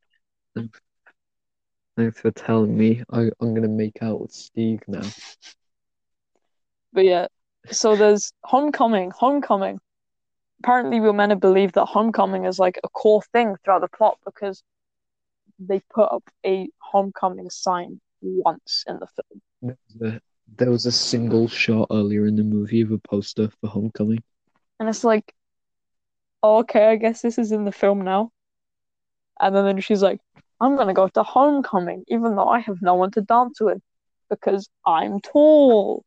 [1.96, 3.02] Thanks for telling me.
[3.10, 5.08] I, I'm gonna make out with Steve now.
[6.92, 7.28] But yeah,
[7.70, 9.80] so there's Homecoming, Homecoming.
[10.62, 14.18] Apparently, we're meant to believe that Homecoming is like a core thing throughout the plot
[14.24, 14.62] because
[15.58, 19.42] they put up a Homecoming sign once in the film.
[19.62, 20.20] There was a,
[20.56, 24.22] there was a single shot earlier in the movie of a poster for Homecoming.
[24.80, 25.34] And it's like,
[26.42, 28.30] oh, okay, I guess this is in the film now.
[29.40, 30.20] And then, then she's like,
[30.60, 33.82] I'm gonna go to Homecoming, even though I have no one to dance with
[34.30, 36.04] because I'm tall.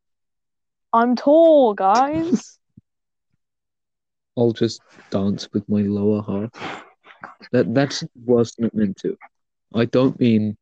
[0.94, 2.58] I'm tall, guys.
[4.38, 6.84] I'll just dance with my lower half.
[7.52, 9.18] That that's worse than it meant to.
[9.74, 10.58] I don't mean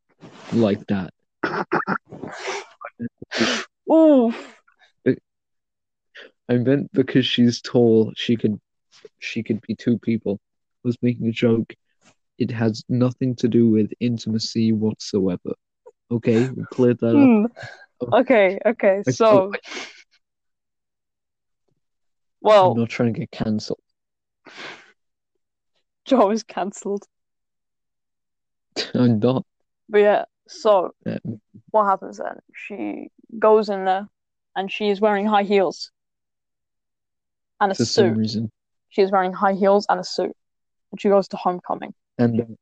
[0.53, 1.13] like that.
[3.91, 4.33] Ooh,
[6.47, 8.59] I meant because she's tall, she could
[9.19, 10.39] she could be two people.
[10.83, 11.73] I was making a joke.
[12.37, 15.53] It has nothing to do with intimacy whatsoever.
[16.11, 17.29] Okay, we cleared that up.
[17.29, 17.45] Hmm.
[18.13, 19.01] Okay, okay.
[19.07, 19.57] I So, don't-
[22.73, 23.79] I'm not trying to get cancelled.
[26.05, 27.05] Joe is cancelled.
[28.93, 29.45] I'm not.
[29.89, 31.17] But yeah, so Uh,
[31.71, 32.39] what happens then?
[32.53, 34.07] She goes in there
[34.55, 35.91] and she is wearing high heels
[37.59, 38.17] and a for some suit.
[38.17, 38.51] reason.
[38.89, 40.35] She is wearing high heels and a suit.
[40.91, 41.93] And she goes to homecoming.
[42.17, 42.57] And,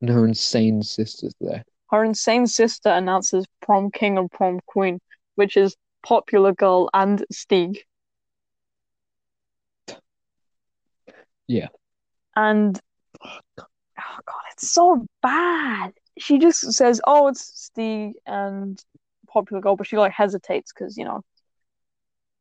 [0.00, 1.64] and her insane sister's there.
[1.90, 5.00] Her insane sister announces prom king and prom queen,
[5.34, 7.78] which is popular girl and Stig.
[11.48, 11.68] Yeah.
[12.34, 12.78] And
[14.16, 15.92] oh god, it's so bad.
[16.18, 18.82] She just says, "Oh, it's Stig and
[19.28, 21.22] popular girl," but she like hesitates because you know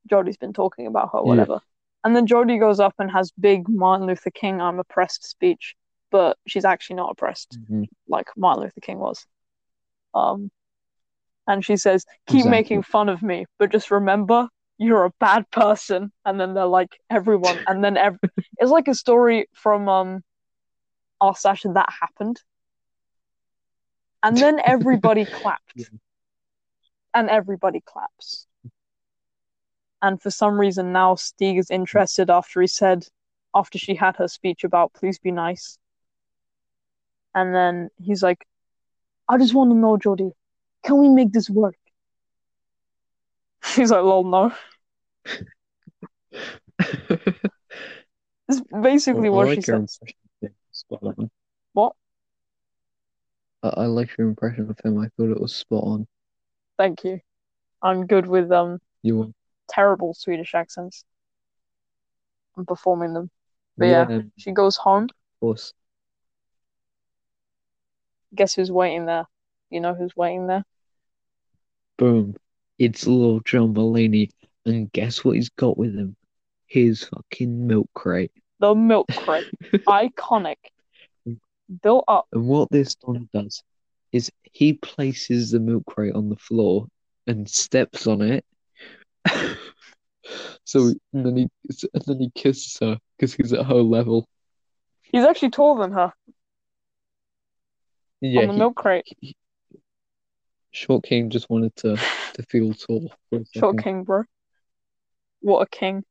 [0.09, 1.23] Jodi's been talking about her, Yeah.
[1.23, 1.59] whatever.
[2.03, 5.75] And then Jodie goes up and has big Martin Luther King "I'm oppressed" speech,
[6.11, 7.87] but she's actually not oppressed Mhm.
[8.07, 9.25] like Martin Luther King was.
[10.13, 10.51] Um,
[11.47, 12.51] and she says, "Keep Exactly.
[12.51, 14.47] making fun of me, but just remember."
[14.77, 18.19] You're a bad person, and then they're like everyone, and then ev-
[18.59, 20.23] it's like a story from um
[21.33, 22.41] session that happened.
[24.23, 25.73] And then everybody clapped.
[25.75, 25.85] Yeah.
[27.13, 28.47] And everybody claps.
[30.01, 33.07] And for some reason now Stig is interested after he said
[33.55, 35.77] after she had her speech about please be nice.
[37.33, 38.45] And then he's like,
[39.27, 40.31] I just want to know, Jodi
[40.85, 41.75] can we make this work?
[43.63, 44.53] She's like, lol, no.
[48.47, 50.13] It's basically Well, what she like your said.
[50.91, 50.99] Of.
[50.99, 51.31] Spot on.
[51.73, 51.93] What?
[53.63, 54.99] I, I like your impression of him.
[54.99, 56.07] I thought it was spot on.
[56.77, 57.19] Thank you.
[57.81, 59.27] I'm good with um You were,
[59.67, 61.03] terrible Swedish accents.
[62.57, 63.29] I'm performing them.
[63.77, 65.09] But yeah, of she goes home.
[65.41, 65.73] course.
[68.33, 69.25] Guess who's waiting there?
[69.69, 70.63] You know who's waiting there?
[71.97, 72.35] Boom.
[72.77, 74.29] It's little John Mulaney,
[74.65, 76.15] and guess what he's got with him?
[76.67, 78.31] His fucking milk crate.
[78.59, 79.45] The milk crate.
[79.87, 80.57] Iconic.
[81.81, 82.27] Built up.
[82.31, 83.63] And what this Don does
[84.11, 86.87] is he places the milk crate on the floor
[87.27, 88.45] and steps on it.
[90.63, 91.47] So and then he
[91.93, 94.27] and then he kisses her because he's at her level.
[95.03, 96.11] He's actually taller than her
[98.21, 99.05] Yeah, on the he- milk crate.
[100.71, 101.95] Short King just wanted to
[102.33, 103.11] to feel tall
[103.55, 104.23] Short king, bro.
[105.41, 106.03] What a king.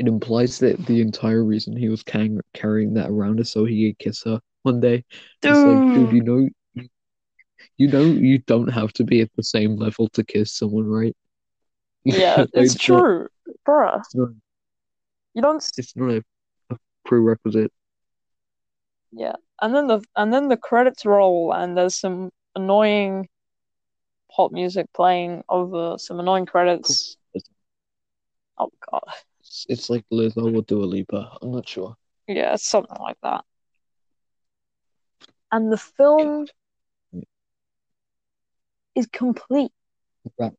[0.00, 3.92] It implies that the entire reason he was carrying carrying that around is so he
[3.92, 5.04] could kiss her one day.
[5.44, 6.12] It's like, dude, Dude.
[6.12, 6.48] you know,
[7.78, 11.16] You know, you don't have to be at the same level to kiss someone, right?
[12.04, 13.28] Yeah, Like, it's true,
[13.66, 14.02] bruh.
[15.34, 15.64] You don't.
[15.76, 16.24] it's not a,
[16.70, 17.72] a prerequisite.
[19.12, 23.28] Yeah, and then the and then the credits roll, and there's some annoying
[24.30, 27.16] pop music playing over some annoying credits.
[28.58, 29.02] Oh God,
[29.50, 31.36] It's, it's like Lizzo or Dua Lipa.
[31.42, 31.96] I'm not sure.
[32.28, 33.44] yeah, something like that.
[35.50, 36.46] And the film
[37.10, 37.22] Yeah.
[38.94, 39.72] is complete.
[40.38, 40.52] Right.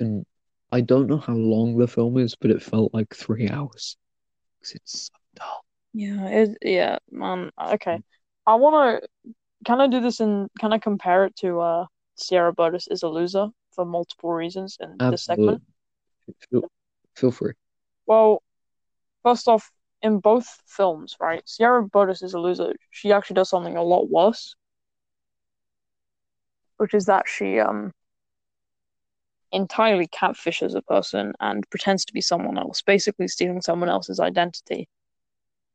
[0.00, 0.26] And
[0.72, 3.96] I don't know how long the film is, but it felt like three hours.
[4.60, 5.64] 'Cause it's so dull.
[5.92, 7.52] Yeah, it, yeah, man.
[7.56, 8.02] Okay,
[8.44, 9.32] I want to.
[9.64, 13.08] Can I do this and Can I compare it to uh Sierra Burgess is a
[13.08, 15.62] loser for multiple reasons in this segment?
[16.28, 16.68] Absolutely.
[16.68, 16.70] Feel,
[17.16, 17.52] feel free.
[18.06, 18.42] Well,
[19.22, 19.70] first off,
[20.02, 22.74] in both films, right, Sierra Burgess is a loser.
[22.90, 24.54] She actually does something a lot worse,
[26.76, 27.92] which is that she um
[29.52, 34.88] entirely catfishes a person and pretends to be someone else, basically stealing someone else's identity,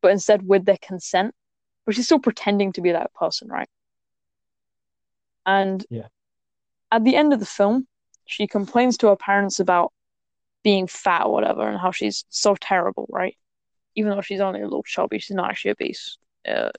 [0.01, 1.33] but instead with their consent,
[1.85, 3.69] but she's still pretending to be that person, right?
[5.45, 6.07] And Yeah.
[6.91, 7.87] at the end of the film,
[8.25, 9.91] she complains to her parents about
[10.63, 13.35] being fat or whatever and how she's so terrible, right?
[13.95, 16.17] Even though she's only a little chubby, she's not actually obese.
[16.47, 16.69] Uh,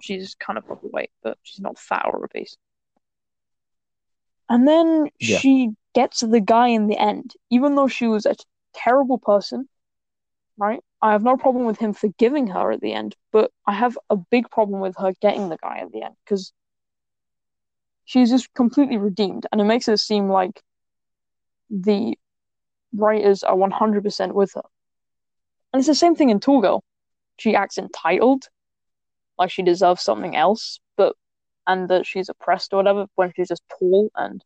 [0.00, 2.56] she's kind of overweight, but she's not fat or obese.
[4.48, 5.38] And then Yeah.
[5.38, 8.36] she gets the guy in the end, even though she was a
[8.74, 9.68] terrible person,
[10.56, 10.80] right?
[11.02, 14.16] I have no problem with him forgiving her at the end, but I have a
[14.16, 16.52] big problem with her getting the guy at the end because
[18.04, 20.62] she's just completely redeemed, and it makes it seem like
[21.70, 22.18] the
[22.94, 24.62] writers are 100% with her.
[25.72, 26.82] And it's the same thing in Tall Girl.
[27.38, 28.48] She acts entitled,
[29.38, 31.14] like she deserves something else, but
[31.66, 34.42] and that she's oppressed or whatever when she's just tall and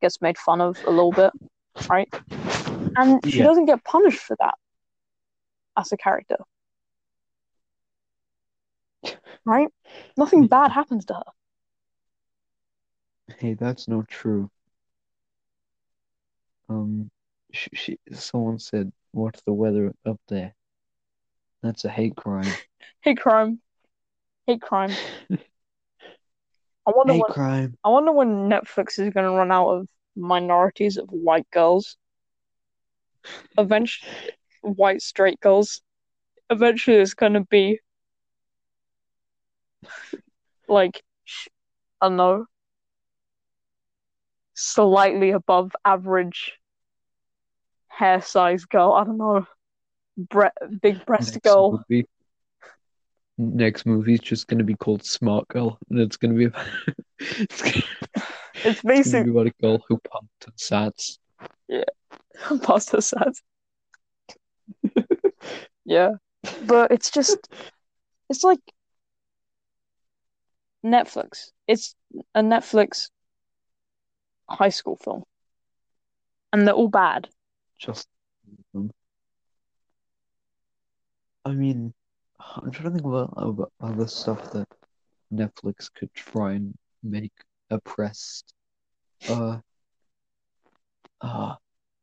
[0.00, 1.32] gets made fun of a little bit,
[1.88, 2.08] right?
[2.96, 3.44] And she Yeah.
[3.44, 4.54] doesn't get punished for that
[5.76, 6.38] as a character.
[9.44, 9.68] Right?
[10.16, 11.22] Nothing bad happens to her.
[13.38, 14.50] Hey, that's not true.
[16.68, 17.10] Um,
[17.52, 20.54] she, she, someone said, "What's the weather up there?"
[21.62, 22.46] That's a hate crime.
[23.02, 23.60] Hate crime.
[24.46, 24.90] Hate crime.
[26.86, 27.76] I wonder Hate when crime.
[27.84, 31.96] I wonder when Netflix is gonna run out of minorities of white girls.
[33.58, 34.10] Eventually,
[34.62, 35.82] white straight girls.
[36.50, 37.80] Eventually, it's gonna be
[40.68, 41.48] like sh-
[42.00, 42.46] I don't know,
[44.54, 46.59] slightly above average
[48.00, 48.92] hair size girl.
[48.94, 49.46] I don't know,
[50.16, 51.84] bre- big breast Next girl.
[51.88, 52.06] movie.
[53.38, 56.66] Next movie is just gonna be called Smart Girl, and it's gonna be about,
[57.20, 57.84] it's gonna,
[58.64, 61.18] It's it's gonna basic be about a girl who pumped and sats.
[62.62, 63.32] pasta sad.
[65.84, 66.10] yeah,
[66.66, 67.48] but it's just
[68.28, 68.60] it's like
[70.84, 71.50] Netflix.
[71.66, 71.94] It's
[72.34, 73.10] a Netflix
[74.48, 75.24] high school film,
[76.52, 77.28] and they're all bad.
[77.80, 78.08] Just,
[78.74, 78.90] um,
[81.46, 81.94] I mean,
[82.38, 84.68] I'm trying to think about, about other stuff that
[85.32, 87.32] Netflix could try and make
[87.70, 88.52] oppressed.
[89.28, 89.58] Uh,
[91.22, 91.54] uh,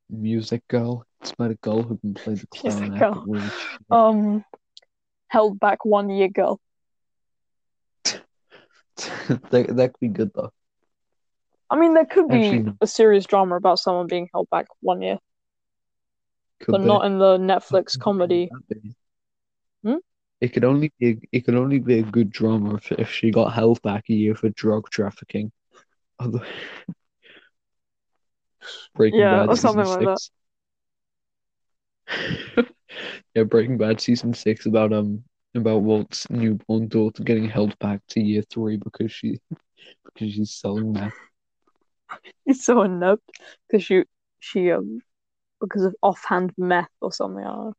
[0.10, 1.06] Music Girl.
[1.22, 3.50] It's about a girl who can play the clarinet really.
[3.92, 4.44] Um,
[5.28, 6.60] held back one year girl.
[9.52, 10.52] That that could be good though.
[11.70, 12.74] I mean, there could be no.
[12.82, 15.20] a serious drama about someone being held back one year,
[16.60, 18.52] Could but not in the Netflix comedy.
[19.84, 19.98] Hmm?
[20.42, 23.32] It could only be a, it could only be a good drama if, if she
[23.32, 25.52] got held back a year for drug trafficking.
[28.96, 30.20] Breaking Yeah, Bad or season something like that.
[30.20, 30.32] six.
[33.36, 35.24] Yeah, Breaking Bad season six about um
[35.56, 39.40] about Walt's newborn daughter getting held back to year three because she
[40.06, 41.14] because she's selling meth.
[42.46, 43.30] He's so inept
[43.68, 44.04] because she
[44.40, 45.02] she um
[45.60, 47.44] because of offhand meth or something.
[47.44, 47.72] I.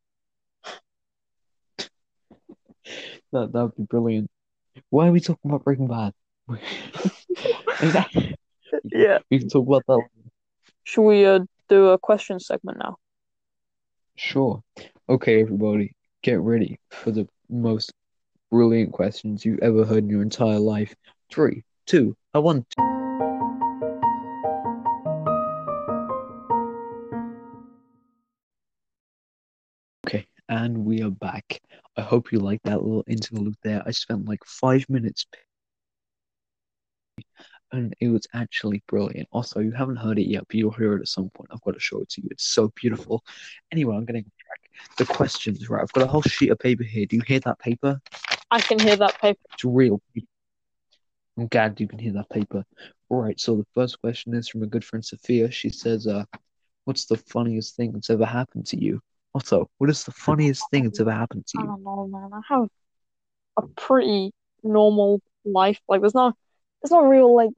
[3.32, 4.30] That that'd be brilliant.
[4.90, 6.12] Why are we talking about Breaking Bad?
[8.84, 9.18] Yeah.
[9.30, 10.00] We can talk about that.
[10.84, 12.96] Should we uh, do a question segment now?
[14.16, 14.62] Sure.
[15.08, 17.92] Okay, everybody, get ready for the most
[18.50, 20.94] brilliant questions you've ever heard in your entire life.
[21.30, 22.64] Three, two, a one.
[22.78, 23.07] Okay,
[30.48, 31.60] and we are back.
[31.96, 33.82] I hope you liked that little interlude there.
[33.86, 35.26] I spent like five minutes
[37.72, 39.28] and it was actually brilliant.
[39.30, 41.50] Also, you haven't heard it yet, but you'll hear it at some point.
[41.52, 42.28] I've got to show it to you.
[42.30, 43.22] It's so beautiful.
[43.72, 44.96] Anyway, I'm getting track.
[44.96, 45.82] The questions, right?
[45.82, 47.04] I've got a whole sheet of paper here.
[47.04, 48.00] Do you hear that paper?
[48.50, 49.40] I can hear that paper.
[49.52, 50.00] It's real.
[51.36, 52.64] I'm glad you can hear that paper.
[53.10, 55.50] All right, so the first question is from a good friend Sophia.
[55.50, 56.24] She says, uh,
[56.84, 59.00] what's the funniest thing that's ever happened to you?
[59.38, 61.64] Otto, what is the funniest thing that's ever happened to you?
[61.64, 62.30] I don't know, man.
[62.32, 62.68] I have
[63.56, 64.32] a pretty
[64.64, 65.80] normal life.
[65.88, 66.34] Like, there's not,
[66.82, 67.50] there's not real like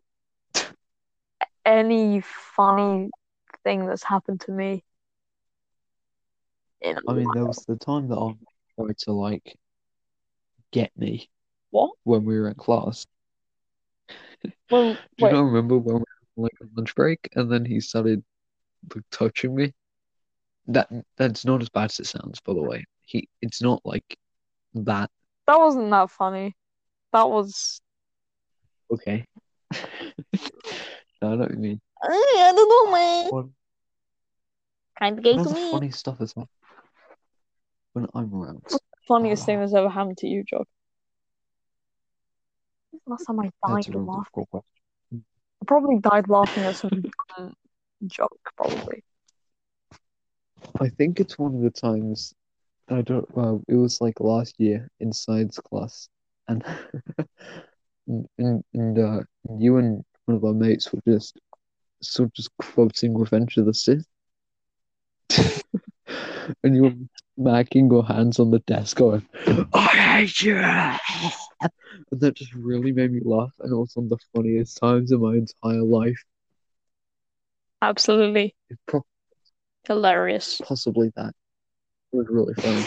[1.64, 3.11] any funny
[3.64, 4.85] thing that's happened to me.
[6.83, 8.35] A I mean, there was the time that I
[8.76, 9.57] tried to like
[10.70, 11.31] get me
[11.70, 11.93] What?
[12.05, 13.07] when we were in class.
[14.70, 15.33] Well, Do you wait.
[15.33, 16.05] not remember when we
[16.37, 18.22] were like on lunch break and then he started
[18.95, 19.72] like touching me?
[20.72, 22.84] That that's not as bad as it sounds, by the way.
[23.02, 24.16] He it's not like
[24.74, 25.10] that.
[25.46, 26.54] That wasn't that funny.
[27.12, 27.80] That was.
[28.92, 29.24] Okay.
[31.22, 31.80] No, I know what you mean.
[32.02, 33.26] I don't know, man.
[33.28, 33.46] What,
[34.98, 35.70] Kind of gay to me.
[35.70, 36.48] funny stuff as well.
[37.92, 38.60] when I'm around?
[38.62, 39.46] What's the Funniest oh.
[39.46, 40.68] thing that's ever happened to you, Jock.
[43.06, 44.46] Last time I died laughing.
[44.52, 47.02] I probably died laughing at some
[48.06, 49.02] joke, probably.
[50.80, 52.34] I think it's one of the times
[52.88, 56.08] I don't well, it was like last year in science class
[56.48, 56.64] and
[58.38, 59.20] and and, uh
[59.58, 61.38] you and one of our mates were just
[62.02, 64.06] sort of just quoting Revenge of the Sith.
[66.64, 66.94] and you were
[67.38, 69.26] smacking your hands on the desk going,
[69.72, 74.11] I hate you and that just really made me laugh and it was one of
[74.11, 76.22] the funniest times in my entire life.
[77.82, 79.04] Absolutely It pro-
[79.87, 80.61] hilarious.
[80.62, 81.35] possibly that.
[82.12, 82.85] It was really funny.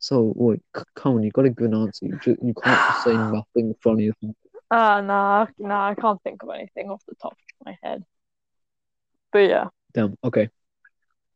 [0.00, 0.60] So, wait,
[0.94, 2.06] come on, you got a good answer.
[2.06, 4.12] You, ju- you can't just say nothing funny.
[4.70, 8.04] Ah, nah, nah, I can't think of anything off the top of my head.
[9.32, 10.48] But yeah, Damn, okay.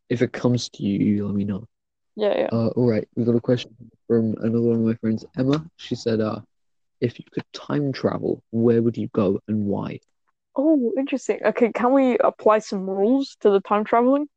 [0.08, 1.66] If it comes to you, you let me know.
[2.16, 2.48] yeah, yeah.
[2.52, 3.74] Uh, all right, we got a question
[4.06, 5.64] from another one of my friends, Emma.
[5.76, 6.40] She said, uh,
[7.00, 9.98] if you could time travel, where would you go and why?
[10.54, 11.40] Oh, interesting.
[11.44, 14.28] Okay, can we apply some rules to the time traveling?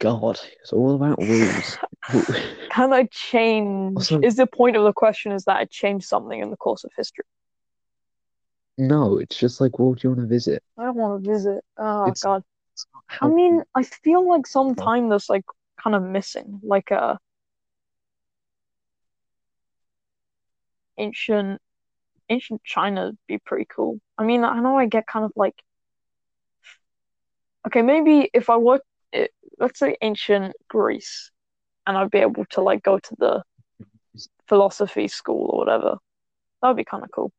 [0.00, 1.78] God, it's all about rules.
[2.70, 3.96] Can I change?
[3.96, 6.84] Also- Is the point of the question is that I change something in the course
[6.84, 7.24] of history?
[8.78, 10.62] No, it's just like, what do you want to visit?
[10.78, 11.62] I don't want to visit.
[11.76, 12.42] Oh It's- God.
[12.72, 12.86] It's
[13.20, 15.44] I mean, I feel like some time that's like
[15.82, 17.18] kind of missing, like a
[20.96, 21.60] ancient
[22.30, 24.00] ancient China would be pretty cool.
[24.18, 25.54] I mean, I know I get kind of like
[27.66, 31.30] okay, maybe if I work, it, let's say ancient Greece,
[31.86, 33.42] and I'd be able to like go to the
[34.48, 35.96] philosophy school or whatever.
[36.62, 37.32] That would be kind of cool.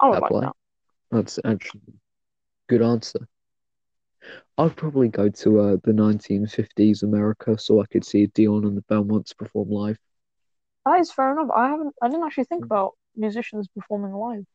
[0.00, 0.52] I would That like that.
[1.10, 1.92] That's actually a
[2.68, 3.26] good answer.
[4.58, 8.82] I'd probably go to uh, the 1950s America so I could see Dion and the
[8.82, 9.98] Belmonts perform live.
[10.88, 11.50] That is fair enough.
[11.54, 14.46] I haven't, I didn't actually think about musicians performing live.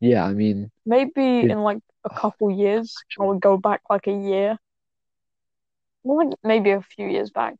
[0.00, 4.08] Yeah, I mean, Maybe Did- in like a couple years, I would go back like
[4.08, 4.58] a year.
[6.02, 7.54] Well, like maybe a few years back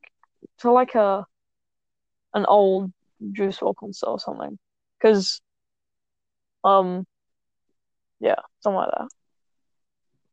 [0.58, 1.24] to like a
[2.34, 2.92] an old
[3.30, 4.58] Juice WRLD concert or something.
[4.98, 5.40] Because,
[6.64, 7.06] um,
[8.18, 9.08] yeah, something like that.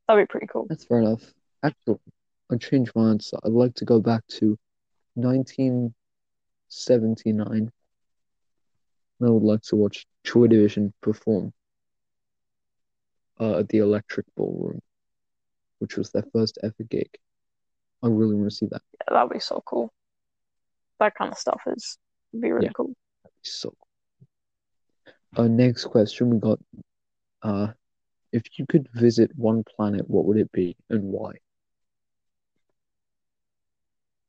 [0.08, 0.66] That'd be pretty cool.
[0.68, 1.22] that's fair enough.
[1.62, 2.00] Actually,
[2.52, 3.38] I'd change my answer.
[3.44, 4.58] I'd like to go back to
[5.16, 7.72] 1979.
[9.22, 11.54] I would like to watch Joy Division perform
[13.40, 14.82] uh, at the Electric Ballroom,
[15.80, 17.10] which was their first ever gig.
[18.04, 18.82] I really want to see that.
[19.00, 19.94] Yeah, that'd be so cool.
[21.00, 21.98] That kind of stuff is
[22.38, 22.72] be really Yeah.
[22.76, 22.94] cool.
[23.42, 23.74] So,
[25.38, 26.60] our next question we got,
[27.44, 27.68] uh,
[28.32, 31.34] if you could visit one planet, what would it be and why?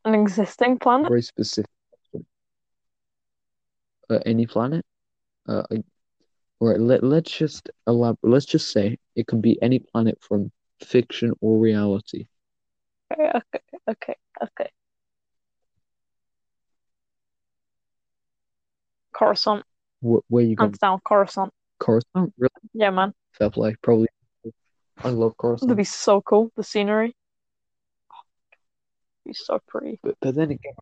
[0.05, 1.09] An existing planet?
[1.09, 1.71] Very specific.
[4.11, 4.85] Uh, any planet?
[5.49, 5.63] Uh,
[6.61, 6.79] right.
[6.79, 8.19] Let let's just elaborate.
[8.23, 12.27] Let's just say it can be any planet from fiction or reality.
[13.13, 14.71] Okay, okay, okay, okay.
[19.15, 19.65] Coruscant.
[20.01, 20.71] Where, where you going?
[20.71, 21.53] Hands down, Coruscant.
[21.79, 22.35] Coruscant?
[22.37, 22.51] Really?
[22.75, 23.15] Yeah, man.
[23.33, 23.75] Fair play.
[23.81, 24.09] Probably.
[25.03, 25.69] I love Coruscant.
[25.69, 26.51] That'd be so cool.
[26.57, 27.17] The scenery.
[29.25, 29.99] Be so pretty.
[30.03, 30.75] But but then again,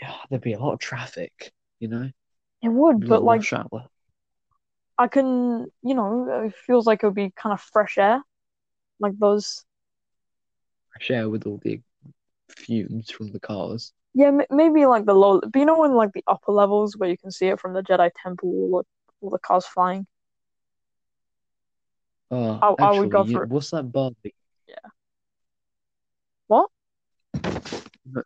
[0.00, 1.52] yeah, there'd be a lot of traffic.
[1.80, 2.10] You know,
[2.62, 3.42] It would, but like.
[4.96, 8.22] I can, you know, it feels like it would be kind of fresh air.
[9.00, 9.64] Like those.
[10.92, 11.80] fresh air with all the
[12.48, 13.92] fumes from the cars.
[14.14, 17.10] Yeah, m- maybe like the low, but you know in like the upper levels where
[17.10, 18.86] you can see it from the Jedi Temple, all the,
[19.20, 20.06] all the cars flying.
[22.30, 23.48] Uh, I- I would go actually, for it.
[23.48, 24.12] what's that bar?
[24.22, 24.32] What?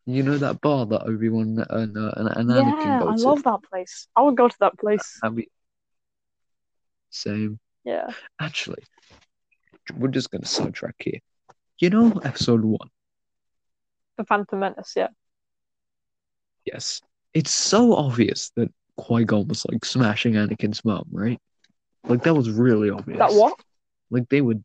[0.06, 3.22] You know that bar that Obi-Wan and, uh, and, and Anakin Yeah, go I to?
[3.22, 4.08] love that place.
[4.16, 5.18] I would go to that place.
[5.22, 5.48] Have we-
[7.10, 7.58] Same.
[7.84, 8.08] Yeah.
[8.40, 8.82] Actually,
[9.96, 11.20] we're just gonna sidetrack here.
[11.78, 12.88] You know, episode one.
[14.16, 15.08] The Phantom Menace, yeah.
[16.64, 17.00] Yes,
[17.32, 21.38] it's so obvious that Qui-Gon was like smashing Anakin's mom, right?
[22.04, 23.18] Like that was really obvious.
[23.18, 23.58] That what?
[24.10, 24.64] Like they would.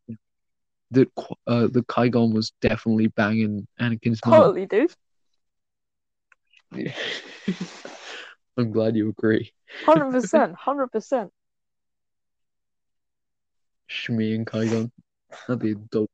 [0.94, 1.10] That
[1.48, 4.40] uh, the Qui-Gon was definitely banging Anakin's mom.
[4.42, 4.94] Totally, dude.
[6.76, 6.94] Yeah.
[8.58, 9.52] I'm glad you agree.
[9.86, 11.32] Hundred percent, hundred percent.
[13.90, 14.92] Shmi and Qui-Gon.
[15.48, 16.12] That'd be dope.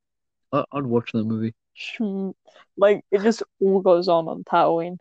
[0.52, 1.54] I- I'd watch that movie.
[2.78, 4.98] Like it just all goes on on Tatooine.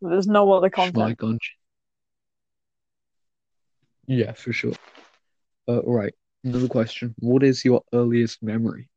[0.00, 0.96] There's no other content.
[4.06, 4.74] Yeah, for sure.
[5.68, 6.14] Uh, right.
[6.44, 7.14] Another question.
[7.18, 8.88] What is your earliest memory?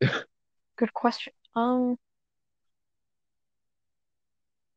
[0.76, 1.32] Good question.
[1.54, 1.96] Um.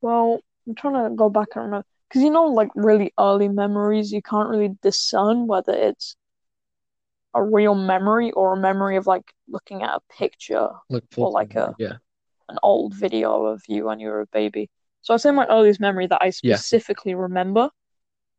[0.01, 4.11] Well, I'm trying to go back and remember because you know, like really early memories,
[4.11, 6.15] you can't really discern whether it's
[7.33, 11.55] a real memory or a memory of like looking at a picture Like, Or like
[11.55, 11.97] a- yeah.
[12.47, 14.69] an old video of you when you were a baby.
[15.01, 16.55] So I'd say my earliest memory that I Yeah.
[16.55, 17.69] specifically remember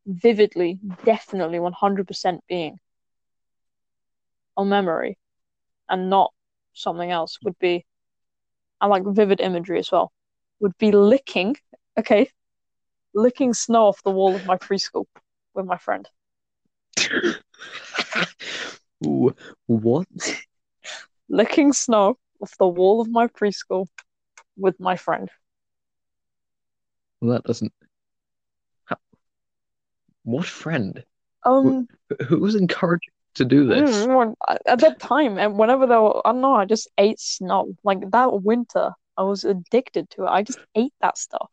[0.07, 2.79] vividly, definitely 100% being
[4.57, 5.19] a memory
[5.89, 6.33] and not
[6.73, 7.85] something else would be,
[8.81, 10.13] I like vivid imagery as well,
[10.61, 11.57] would be licking,
[11.99, 12.31] okay,
[13.15, 15.07] licking snow off the wall of my preschool
[15.55, 16.09] with my friend.
[19.07, 19.35] Ooh,
[19.67, 20.07] what?
[21.29, 23.87] Licking snow off the wall of my preschool
[24.57, 25.29] with my friend.
[27.21, 27.73] Well, that doesn't.
[30.27, 31.05] What friend?
[31.45, 31.87] Um,
[32.27, 34.05] Who was encouraged to do this?
[34.67, 37.77] At that time, and whenever there were, I don't know, I just ate snow.
[37.85, 40.29] Like that winter, I was addicted to it.
[40.29, 41.49] I just ate that stuff.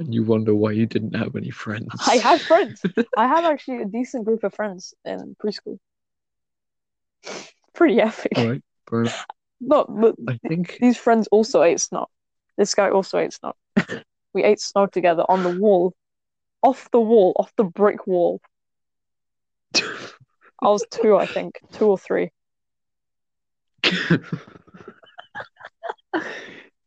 [0.00, 1.86] And you wonder why you didn't have any friends.
[2.08, 2.82] I had friends.
[3.16, 5.78] I had actually a decent group of friends in preschool.
[7.72, 8.32] Pretty epic.
[8.36, 8.62] All right.
[9.60, 12.08] No, but I think these friends also ate snow.
[12.56, 13.52] This guy also ate snow.
[14.34, 15.94] We ate snow together on the wall,
[16.62, 18.40] off the wall, off the brick wall.
[19.74, 22.30] I was two, I think, two or three.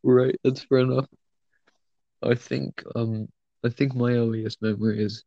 [0.02, 1.06] right, that's fair enough.
[2.22, 3.28] I think um
[3.64, 5.24] I think my earliest memory is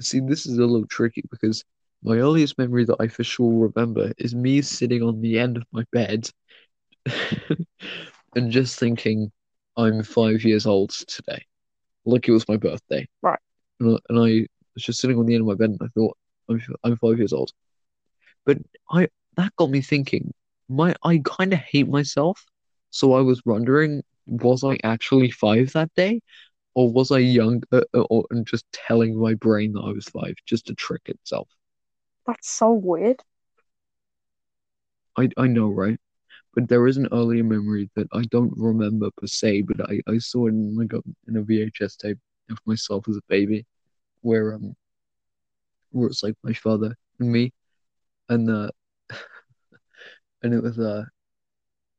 [0.00, 1.64] see this is a little tricky because
[2.02, 5.64] my earliest memory that I for sure remember is me sitting on the end of
[5.72, 6.28] my bed
[8.36, 9.30] and just thinking
[9.76, 11.44] I'm five years old today.
[12.04, 13.08] Like it was my birthday.
[13.22, 13.38] Right.
[13.82, 15.88] And I, and I was just sitting on the end of my bed and I
[15.88, 16.16] thought
[16.48, 17.52] I'm I'm five years old.
[18.44, 18.58] But
[18.90, 20.32] I that got me thinking
[20.68, 22.44] my I kind of hate myself.
[22.90, 26.20] So I was wondering, was I actually five that day,
[26.74, 30.06] or was I young, uh, uh, or and just telling my brain that I was
[30.06, 31.48] five just to trick itself?
[32.26, 33.20] That's so weird.
[35.16, 35.98] I I know, right?
[36.54, 40.18] But there is an earlier memory that I don't remember per se, but I, I
[40.18, 42.18] saw it in like a in a VHS tape
[42.50, 43.64] of myself as a baby,
[44.22, 44.74] where um,
[45.90, 47.52] where it's like my father and me,
[48.28, 48.70] and uh,
[50.42, 51.04] and it was uh,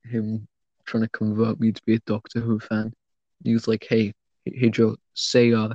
[0.06, 0.48] him
[0.86, 2.94] trying to convert me to be a Doctor Who fan.
[3.44, 4.14] He was like, "Hey,
[4.46, 5.70] hey, Joe, say uh,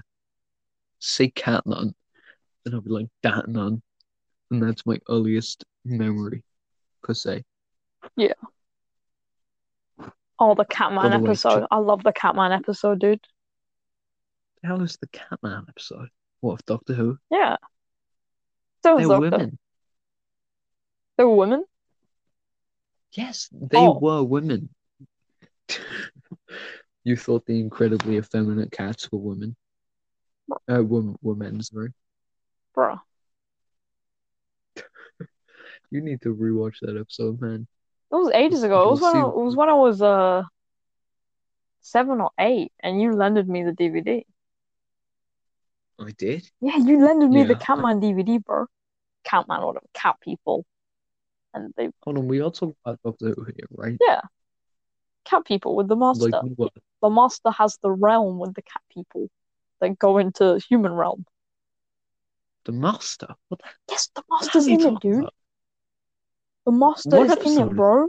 [0.99, 1.95] say cat nun,"
[2.65, 3.83] and I'll be like, "Dat nun,"
[4.51, 6.43] and that's my earliest memory
[7.03, 7.45] per se.
[8.17, 8.33] Yeah.
[10.41, 11.65] Oh, the Catman way, episode.
[11.65, 13.21] Ch- I love the Catman episode, dude.
[14.63, 16.09] The hell is the Catman episode?
[16.41, 17.18] What of Doctor Who?
[17.30, 17.57] Yeah.
[18.84, 19.20] So They're Doctor.
[19.30, 19.59] women.
[21.16, 21.64] They were women?
[23.12, 23.99] Yes, they Oh.
[23.99, 24.68] were women.
[27.05, 29.57] You thought the incredibly effeminate cats were women.
[30.70, 31.95] Uh, were, were men, sorry.
[32.76, 33.01] Bruh.
[35.91, 37.66] You need to rewatch that episode, man.
[38.12, 38.89] It was ages ago.
[38.89, 40.43] It was You'll when I, it was when I was uh
[41.80, 44.24] seven or eight, and you lended me the DVD.
[45.99, 46.49] I did?
[46.61, 48.67] Yeah, you lended me the Catman DVD, bro.
[49.25, 50.65] Catman, whatever, cat people,
[51.53, 53.97] and they Hold on, we are talking about Doctor Who here, right?
[54.01, 54.21] yeah,
[55.25, 56.31] cat people with the master.
[56.31, 56.69] Like, were.
[57.03, 59.29] The master has the realm with the cat people
[59.81, 61.25] that go into human realm.
[62.65, 63.29] The Master?
[63.49, 65.21] What the Yes, the master's in it, dude.
[65.21, 65.35] about?
[66.67, 68.07] The master What is in it, bro.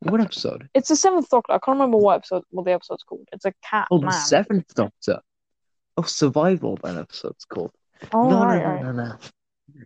[0.00, 0.68] What episode?
[0.74, 1.52] It's the seventh Doctor.
[1.52, 2.44] I can't remember what episode.
[2.50, 3.28] What the episode's called.
[3.32, 5.20] It's a cat Oh, the seventh Doctor.
[5.96, 6.78] Oh, Survival.
[6.82, 7.70] That episode's called.
[8.12, 8.82] Oh, no, right, no, right.
[8.82, 9.16] no, no, no.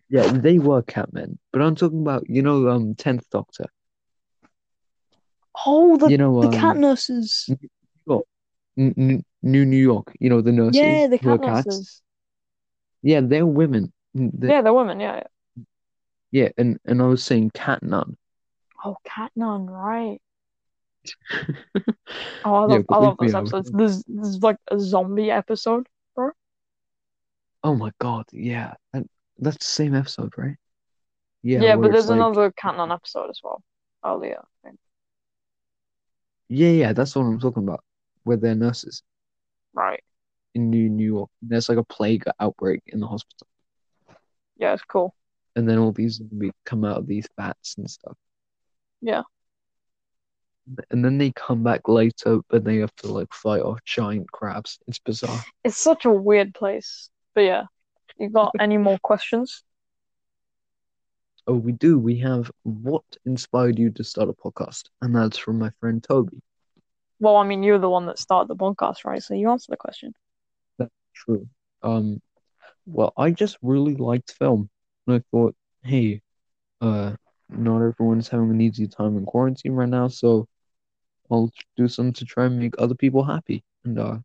[0.09, 3.67] Yeah, they were Catmen, but I'm talking about you know um tenth Doctor.
[5.67, 7.49] Oh, the You know the cat um nurses.
[8.79, 10.13] N- N- New New York.
[10.21, 11.67] You know the nurses Yeah, the cat cats.
[11.67, 12.03] nurses.
[13.03, 13.93] Yeah, they're women.
[14.17, 15.01] Mm, the- Yeah, they're women.
[15.01, 15.23] Yeah.
[15.57, 15.65] yeah.
[16.31, 18.17] yeah, and and I was saying cat nun.
[18.85, 19.67] Oh, cat nun.
[19.67, 20.21] Right.
[22.45, 23.71] Oh, I Yeah, love I believe love those episodes.
[23.73, 25.89] There's there's like a zombie episode.
[27.63, 30.57] Oh my God, yeah, and that's the same episode, right?
[31.43, 33.63] Yeah, Yeah, but there's like, another cat nun episode as well.
[34.05, 34.79] Earlier, I think.
[36.49, 37.85] yeah, yeah, that's what I'm talking about,
[38.25, 39.03] where they're nurses
[39.75, 40.03] Right.
[40.55, 41.31] in New New York.
[41.43, 43.47] There's like a plague outbreak in the hospital,
[44.57, 45.15] Yeah, it's cool.
[45.57, 48.17] and then all these zombies come out of these bats and stuff.
[49.01, 49.23] Yeah.
[50.91, 54.79] And then they come back later, but they have to like fight off giant crabs.
[54.87, 55.43] It's bizarre.
[55.65, 57.09] It's such a weird place.
[57.39, 57.67] But yeah,
[58.19, 59.63] you got any more questions?
[61.47, 61.97] Oh, we do.
[61.97, 64.87] We have what inspired you to start a podcast?
[65.03, 66.43] And that's from my friend Toby.
[67.21, 69.23] Well, I mean, you're the one that started the podcast, right?
[69.23, 70.15] So you answer the question.
[70.81, 71.47] That's true.
[71.85, 72.21] Um,
[72.85, 74.69] well, I just really liked film.
[75.07, 76.23] And I thought, hey,
[76.81, 77.13] uh,
[77.49, 80.49] not everyone's having an easy time in quarantine right now, so
[81.31, 83.63] I'll do something to try and make other people happy.
[83.85, 84.19] And uh,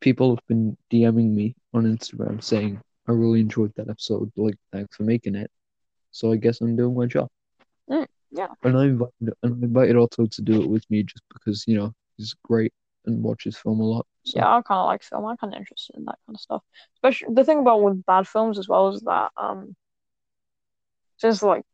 [0.00, 4.30] people have been DMing me on Instagram saying, I really enjoyed that episode.
[4.36, 5.50] Like, thanks for making it.
[6.10, 7.28] So I guess I'm doing my job.
[7.90, 8.48] Mm, yeah.
[8.62, 11.76] And I invited, and I invited Otto to do it with me just because, you
[11.76, 12.72] know, he's great
[13.06, 14.06] and watches film a lot.
[14.24, 15.26] So Yeah, I kind of like film.
[15.26, 16.62] I'm kind of interested in that kind of stuff.
[16.96, 19.76] Especially the thing about with bad films as well is that um,
[21.16, 21.64] since like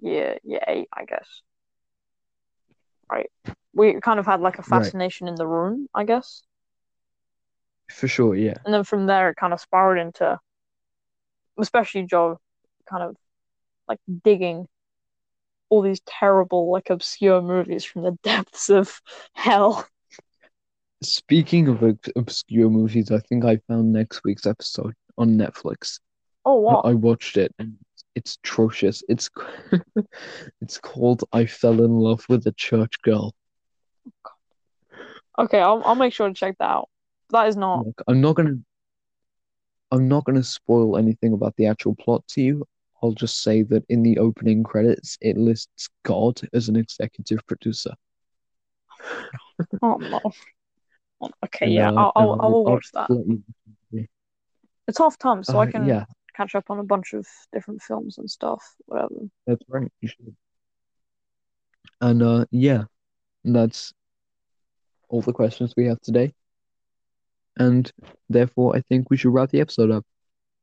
[0.00, 1.42] year year eight, I guess,
[3.10, 3.30] right?
[3.74, 4.70] We kind of had like a Right.
[4.70, 6.42] fascination in the room, I guess,
[7.90, 8.54] for sure, yeah.
[8.64, 10.38] and then from there it kind of spiraled into,
[11.58, 12.38] especially Joe,
[12.88, 13.16] kind of
[13.88, 14.66] like digging
[15.68, 19.00] all these terrible, like obscure movies from the depths of
[19.32, 19.86] hell.
[21.02, 26.00] Speaking of ob- obscure movies, I think I found next week's episode on Netflix.
[26.44, 26.84] Oh, what?
[26.84, 27.76] I watched it and
[28.14, 29.02] it's atrocious.
[29.08, 29.28] It's
[30.60, 33.34] it's called I Fell in Love with a Church Girl.
[35.38, 36.88] Okay, I'll I'll make sure to check that out.
[37.30, 37.86] That is not.
[37.86, 38.56] Look, I'm not gonna
[39.90, 42.66] I'm not gonna spoil anything about the actual plot to you.
[43.02, 47.92] I'll just say that in the opening credits, it lists God as an executive producer.
[49.82, 50.32] Oh no.
[51.44, 53.10] Okay, yeah, I'll, I'll I will I'll watch that.
[54.86, 56.04] It's half time, so I Uh, can yeah,
[56.36, 58.62] catch up on a bunch of different films and stuff.
[58.86, 59.28] Whatever.
[59.46, 59.90] that's right.
[60.00, 60.36] You should.
[62.00, 62.84] And uh, yeah,
[63.44, 63.92] that's
[65.08, 66.34] all the questions we have today.
[67.58, 67.90] And
[68.28, 70.04] therefore, I think we should wrap the episode up.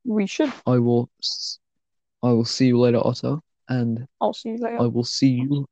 [0.05, 0.51] We should.
[0.65, 1.59] I will, s-
[2.23, 4.79] I will see you later, Otto, and I'll see you later.
[4.79, 5.65] I will see you.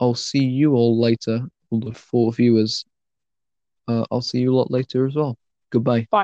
[0.00, 2.84] I'll see you all later, all the four viewers.
[3.86, 5.36] Uh, I'll see you a lot later as well.
[5.70, 6.06] Goodbye.
[6.10, 6.22] Bye.